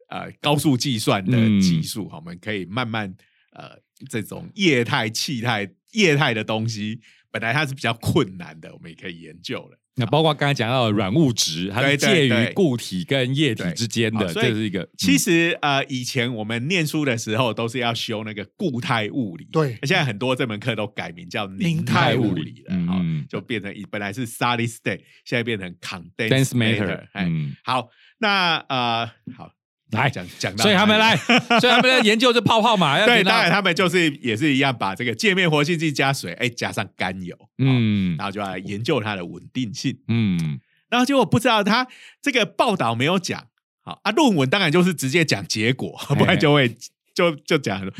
[0.08, 3.14] 呃高速计算的技术哈，我们可以慢慢
[3.52, 3.72] 呃
[4.10, 9.78] 这种液态、气态、液态的东西，本来它是比较困难的，我们也可以研究了。
[9.96, 14.89] 那包括刚才讲到的软物质，它是介于固体跟液体之间的，这是一个。
[14.98, 19.78] 其实呃，以前我们念书的时候都是要修那个固态物理，对。
[19.84, 27.06] 现在很多这门课都改名叫凝态物理了，嗯，就变成本来是 solid state，现在变成 condensed matter。
[27.14, 27.89] 嗯，好，
[28.20, 29.52] 那呃，好。
[30.00, 31.16] 来讲讲到，所以他们来，
[31.60, 33.04] 所以他们在研究这泡泡嘛。
[33.06, 41.88] 对，当然他们就是也是一样，把这个界面活性剂加水，哎，加上甘油，嗯，然后就来研究它的稳定性，嗯，然后结果不知道他
[42.22, 43.48] 这个报道没有讲，
[43.82, 46.76] 好啊，论文当然就是直接讲结果，不然就会
[47.14, 47.91] 就就讲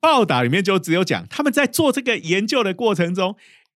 [0.00, 3.36] 报道里面就只有讲他们在做这个研究的过程中，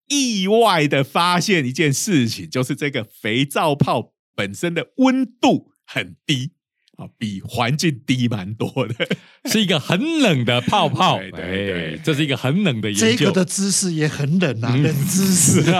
[0.07, 6.52] 意外的发现一件事情，就是这个肥皂泡本身的温度很低。
[6.97, 9.07] 啊，比环境低蛮多的，
[9.49, 11.17] 是一个很冷的泡泡。
[11.17, 13.17] 对对，这是一个很冷的研究。
[13.17, 15.63] 这个的知识也很冷啊，冷知识。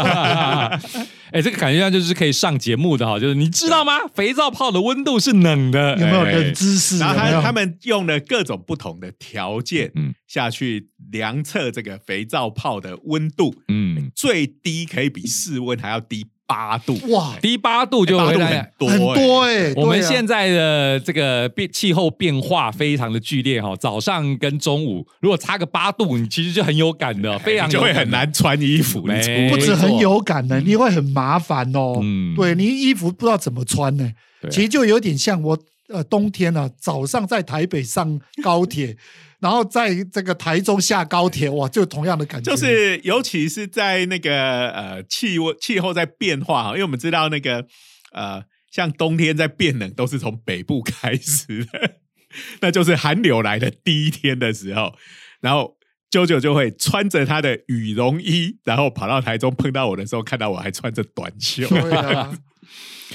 [1.33, 3.93] 哎，这个感觉上就是可以上节目的哈，就是你知道吗？
[4.13, 6.99] 肥皂泡的温度是冷的，有没有冷知识？
[6.99, 16.25] 然后他他们用了各种不同的条件，嗯，下去量测这个肥皂泡的温度，嗯，最低可以比室温还要低。
[16.53, 18.37] 八度哇，低八度就很
[18.77, 19.73] 多很多哎。
[19.75, 29.01] 我们现在的这个变气候变化非常的剧烈哈，早上跟中午如果差个八度，你其实就很有感的，非常就会很难穿衣服。
[29.01, 31.97] 不止很有感呢，你会很麻烦哦。
[31.99, 34.11] 嗯，对你衣服不知道怎么穿呢？
[34.51, 35.57] 其实就有点像我
[35.87, 38.97] 呃冬天啊，早上在台北上高铁。
[39.39, 42.49] 然后在这个台中下高铁，哇，就同样的感觉。
[42.49, 47.65] 就是尤其是在那个呃气温气候在变化，因为我们知道那个
[48.13, 51.95] 呃像冬天在变冷都是从北部开始的，
[52.61, 54.93] 那就是寒流来的第一天的时候，
[55.41, 55.75] 然后
[56.13, 61.67] 啾啾就会穿着他的羽绒衣，然后跑到台中碰到我的时候，看到我还穿着短袖。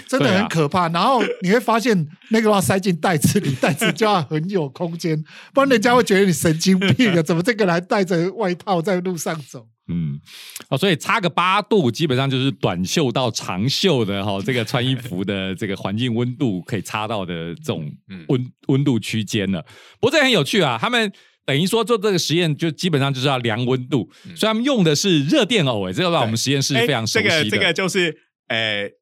[0.06, 5.20] 真的很可怕，然后你会发现那个要塞进袋子里，袋子就要很有空间，
[5.52, 7.22] 不然人家会觉得你神经病啊！
[7.22, 9.66] 怎么这个来带着外套在路上走？
[9.88, 10.20] 嗯，
[10.68, 17.90] 哦，所以差个八度，基本上就是短袖到长袖的哈，这个穿衣服的这个环境温度可以差到的这种
[18.28, 19.60] 温温度区间了。
[19.98, 21.10] 不过这很有趣啊，他们
[21.48, 27.44] 等于说做这个实验，就基本上就是要量温度，所以他们用的是热电偶，哎，这个让我们实验室非常熟悉的。
[27.44, 28.14] 这个这个就是
[28.48, 28.92] 诶。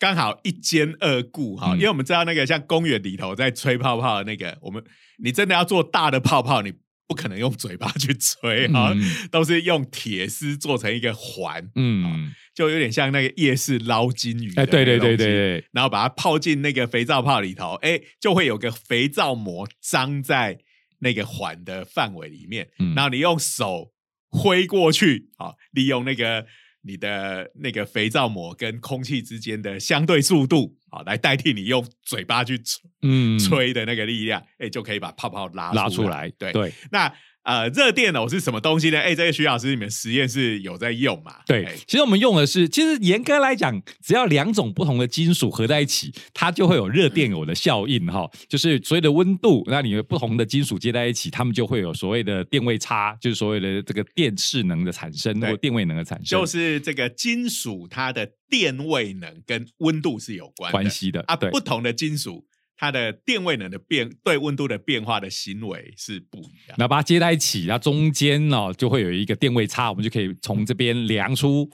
[0.00, 4.80] 刚好一兼二顾哈，因为我们知道那个像公园里头在吹泡泡的那个，我们
[5.24, 6.72] 你真的要做大的泡泡，你
[7.08, 8.94] 不可能用嘴巴去吹哈，
[9.32, 20.60] 都是用铁丝做成一个环，嗯，就有点像那个夜市捞金鱼，哎，对对对对，然后把它泡进那个肥皂泡里头，哎，就会有个肥皂膜张在
[20.98, 23.92] 那个环的范围里面，然后你用手
[24.30, 26.46] 挥过去，啊，利用那个。
[26.82, 36.30] 你的那个肥皂膜跟空气之间的相对速度，好来代替你用嘴巴去吹，嗯，吹的那个力量，哎，就可以把泡泡拉拉出来。
[36.38, 37.12] 对对，那。
[37.44, 38.98] 呃，热电偶是什么东西呢？
[38.98, 41.36] 哎，这个徐老师，你们实验室有在用嘛？
[41.46, 48.30] 对，其实我们用的是，其实严格来讲，只要两种不同的金属合在一起，它就会有热电偶的效应哈。
[48.48, 56.38] 就是所谓的温度，那你不同的金属接在一起，它们就会有所谓的电位差，就是所谓的这个电势能的产生或电位能的产生。
[56.38, 62.44] 就是这个金属它的电位能跟温度是有关关系的啊，不同的金属。
[62.80, 71.68] 它的电位能的变对温度的变化的行为是不一样，那把它接在一起，它中间呢就会有一个电位差，我们就可以从这边量出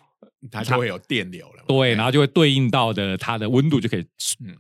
[0.50, 1.64] 它就会有电流了。
[1.68, 4.00] 对，然后就会对应到的它的温度就可以，
[4.44, 4.56] 嗯，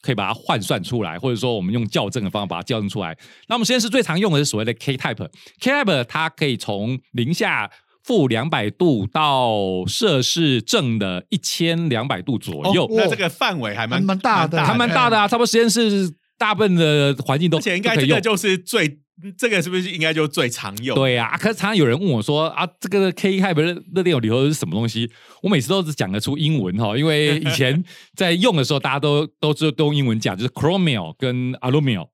[0.00, 3.18] 可以把它换算出来，或者说我们用校正的方法把它校正出来。
[3.48, 7.70] 那我们实验室最常用的是所谓的 K type，K type 它可以从零下。
[8.02, 15.28] 负两百度到摄氏正的一千两百度左右，那这个范围还蛮蛮大的，还蛮大的啊！
[15.28, 18.98] 差不多实验室大部分的环境都，而且应该这个就是最
[19.36, 20.96] 这个是不是应该就最常用？
[20.96, 25.10] 对呀，可是常常有人问我说啊，这个 K type 热热电油里头是什么东西？
[25.42, 27.84] 我每次都是讲得出英文哈，因为以前
[28.16, 32.06] 在用的时候，大家都都知都用英文讲，就是 chromium 跟 aluminum。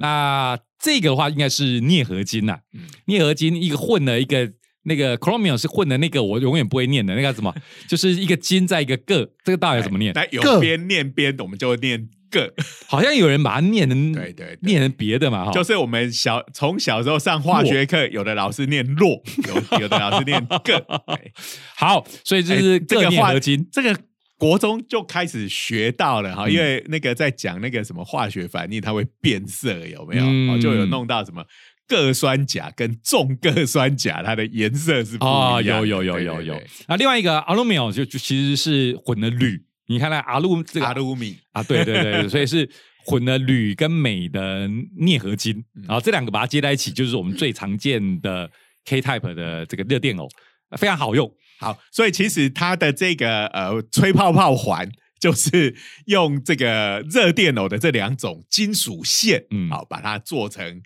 [0.00, 2.58] 那这个的话应该是镍合金呐，
[3.06, 4.52] 镍合金一个混了一个
[4.82, 7.54] 那个 chromium 是混的那个，我永远不会念的那个什么，
[7.88, 10.14] 就是一个金在一个个，这个到底怎么念？
[10.30, 12.08] 有边念边，我们就念。
[12.30, 12.52] 个
[12.86, 20.84] 好像有人把它念成对对念成别的嘛哈，就是我们小从小时候上化学课，有的老师念弱，有有的老师念个。
[21.74, 23.98] 好，所以就是这个合金，这个
[24.36, 30.58] 国中就开始学到了哈，因为那个在讲那个什么化学反应，它会变色，有没有？
[30.58, 31.42] 就有弄到什么
[31.88, 35.84] 铬酸钾跟重铬酸钾，它的颜色是不一样。
[35.84, 36.62] 有有有有有。
[36.86, 39.64] 那另外一个 aluminum 就就其实是混了铝。
[39.86, 42.68] 你看那阿鲁这个阿鲁米啊，对对对， 所以是
[43.06, 44.68] 混了铝跟镁的
[44.98, 48.50] 镍合金，然后这两个把它接在一起，就是我们最常见的
[48.84, 50.28] K type 的这个热电偶，
[50.76, 51.32] 非常好用。
[51.58, 54.86] 好，所以其实它的这个呃吹泡泡环，
[55.18, 55.74] 就是
[56.04, 60.82] 用这个热电偶的这两种金属线，嗯，好把它做成。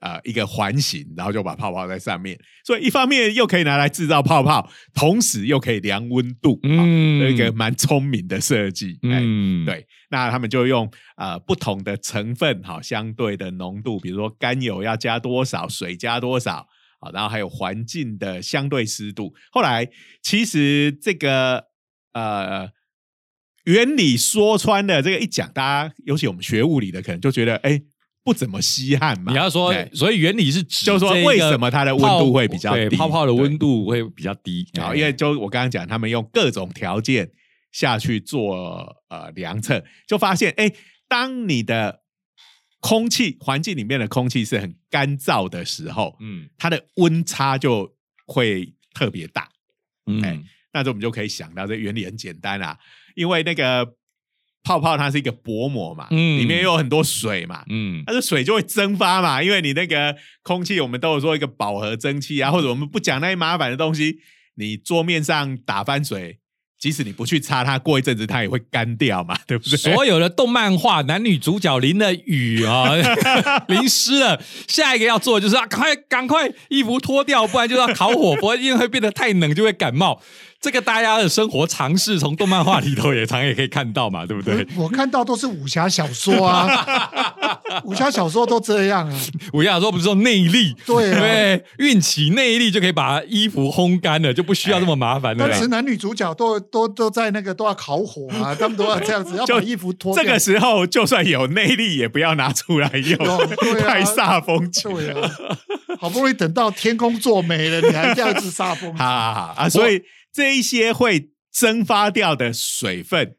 [0.00, 9.86] 呃，一个环形，然后就把泡泡在上面，所以一方面又可以拿来制造泡泡，同时又可以量温度，嗯，一个蛮聪明的设计，嗯，对。
[10.10, 16.66] 那他们就用呃不同的成分，哈，相对的浓度，比如说甘油要加多少，水加多少，
[17.00, 19.32] 好，然后还有环境的相对湿度。
[19.50, 19.88] 后来
[20.22, 21.64] 其实这个
[22.12, 22.68] 呃
[23.64, 27.80] 原理说穿的这个一讲，大家尤其我们学物理的，可能就觉得哎。
[28.26, 29.30] 不怎么稀罕嘛？
[29.30, 32.96] 你要说，所以原理是指，就是说为什么它的温度会比较低？
[32.96, 34.92] 泡泡的温度会比较低啊？
[34.92, 37.30] 因为就我刚刚讲，他们用各种条件
[37.70, 40.68] 下去做呃量测，就发现，哎，
[41.06, 42.00] 当你的
[42.80, 47.94] 空气环境里面的空气是很干燥的时候，嗯，它的温差就
[48.26, 49.48] 会特别大。
[50.06, 52.76] 嗯，那这我们就可以想到，这原理很简单啊，
[53.14, 53.94] 因为那个。
[54.66, 64.18] 泡泡它是一个薄膜嘛，嗯里面有很多水嘛，嗯，但是水就会蒸发嘛，因为你那个空气，我们都有说一个饱和蒸汽啊，或者我们不讲那些麻烦的东西，
[64.56, 66.38] 你桌面上打翻水。
[66.78, 69.78] 即使你不去擦它，过一阵子它也会干掉嘛， 对不对？
[69.78, 72.92] 所有的动漫画男女主角淋了雨啊，
[73.66, 80.20] 淋湿了，下一个要做的就是啊，赶快赶快衣服脱掉，不然就要烤火，不 然因为会变得太冷就会感冒。
[80.60, 84.66] 这个大家的生活常识，从动漫画里头也常也可以看到嘛，对不对？
[84.76, 87.10] 我看到都是武侠小说啊，
[87.84, 89.20] 武侠小说都这样啊。
[89.52, 95.48] 武侠小说不是说内力，对对，运起内力就可以把衣服烘干了，就不需要那么麻烦了。
[95.48, 100.16] 当时男女主角都都都在那个都要烤火啊， 他们都要这样子，要把衣服脱。
[100.16, 103.18] 这个时候就算有内力，也不要拿出来用，
[103.80, 105.30] 太煞风景了。
[106.00, 108.98] 好不容易等到天空作美了，你还这样子煞风景？
[108.98, 110.02] 好好好啊，所以。
[110.36, 113.36] 这一些会蒸发掉的水分，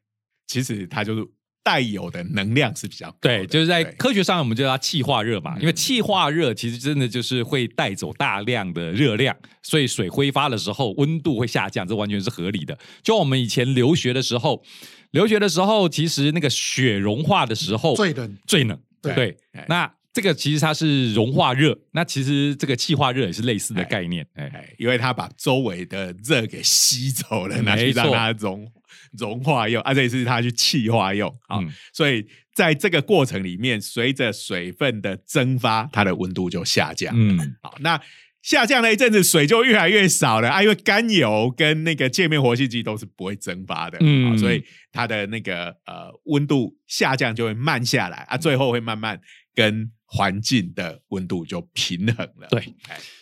[0.48, 1.24] 其实它就是
[1.64, 3.18] 带有的能量是比较高。
[3.22, 12.76] 对，就是在科学上我们叫它气化热嘛，因为气化热其实真的就是会带走大量的热量，所以水挥发的时候温度会下降，这完全是合理的。
[13.04, 14.64] 就我们以前留学的时候，
[15.12, 18.82] 留学的时候，其实那个雪融化的时候最冷，最冷。
[19.04, 19.38] 对，
[19.68, 19.97] 那。
[20.18, 28.68] 这个其实它是融化热，那其实这个气化热也是类似的概念，哎，因为它把周围的热给吸走了，拿去让它融
[29.16, 31.30] 融化用，啊，这是它去气化用。
[31.48, 31.60] 啊，
[31.94, 38.02] 所以在这个过程里面，随着水分的蒸发，它的温度就下降，嗯，好，那
[38.42, 49.22] 下降了一阵子，水就越来越少了啊，因为甘油跟那个界面活性剂都是不会蒸发的，嗯，所以它的那个呃温度下降就会慢下来啊，最后会慢慢
[49.54, 52.48] 跟环境的温度就平衡了。
[52.50, 52.74] 对，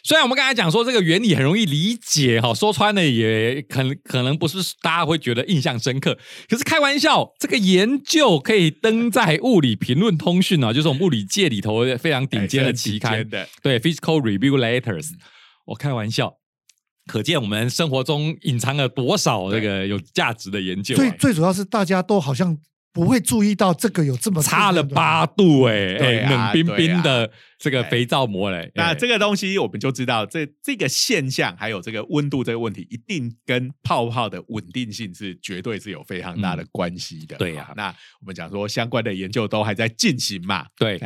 [0.04, 6.16] 虽然我们刚才讲说这个原理很容易理解，哈，说穿了也可能可能不是大家会觉得印象深刻。
[6.48, 15.08] 可是开玩笑，这个研究可以登在《物理评论通讯》啊，就是我们物理界里头非常顶尖的期刊的，对，《Physical Review Letters》。
[15.66, 16.38] 我开玩笑，
[17.08, 20.96] 可见我们生活中隐藏了多少这个有价值的研究。
[20.96, 22.56] 最最主要是大家都好像。
[22.96, 25.74] 不会注意到这个有这么差了八度哎，
[26.30, 27.30] 冷冰冰的
[27.60, 28.72] 这个肥皂膜嘞。
[28.74, 37.36] 那这个东西我们就知道，这这个现象还有这个温度这个问题，一定跟泡泡的稳定性是绝对是有非常大的关系的。
[37.36, 40.66] 对呀，那我们讲说相关的研究都还在进行嘛。
[40.78, 40.98] 对，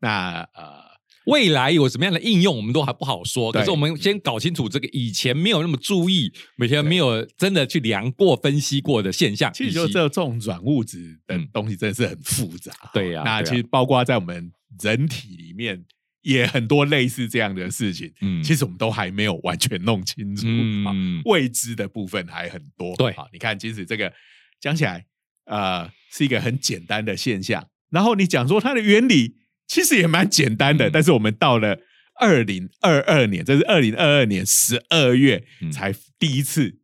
[0.00, 0.85] 那呃。
[1.26, 3.52] 未来有什么样的应用，我们都还不好说。
[3.52, 9.52] 可是我们先搞清楚这个以前没有那么注意，每天没有真的去量过、分析过的现象。
[9.52, 12.72] 其实就这这种软物质的东西，真的是很复杂。
[12.92, 14.52] 对呀，那其实包括在我们
[14.82, 15.84] 人体里面
[16.22, 18.12] 也很多类似这样的事情。
[18.20, 22.94] 嗯，其实我们都还没有完全弄清楚，嗯，未知的部分还很多。
[22.96, 24.12] 对，好，你看，其实这个
[24.60, 25.04] 讲起来，
[25.46, 27.66] 呃，是一个很简单的现象。
[27.90, 29.36] 然后你讲说它的原理，
[29.66, 30.90] 其实也蛮简单的。
[30.90, 31.78] 但是我们到了
[32.20, 36.78] 二零二二年，这是二零二二年十二月才第一次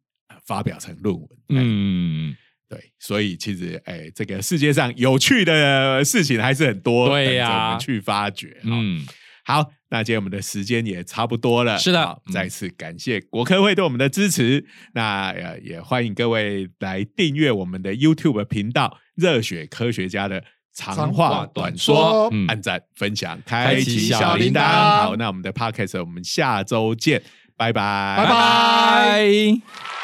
[0.46, 1.28] 发表成论文。
[1.48, 2.36] 嗯。
[2.68, 8.56] 对，所以其实，哎，这个世界上有趣的事情还是很多，对呀，我们去发掘。
[8.62, 9.04] 嗯，
[9.44, 14.64] 好，那今天我们的时间也差不多了，是的，再次感谢国科会对我们的支持。
[14.94, 20.42] 那也欢迎各位来订阅我们的 YouTube 频道“热血科学家”的
[20.72, 24.60] 长话短说，按赞、分享、开启小铃铛。
[24.62, 27.22] 好，那我们的 Podcast 我们下周见，
[27.56, 30.01] 拜拜，拜拜。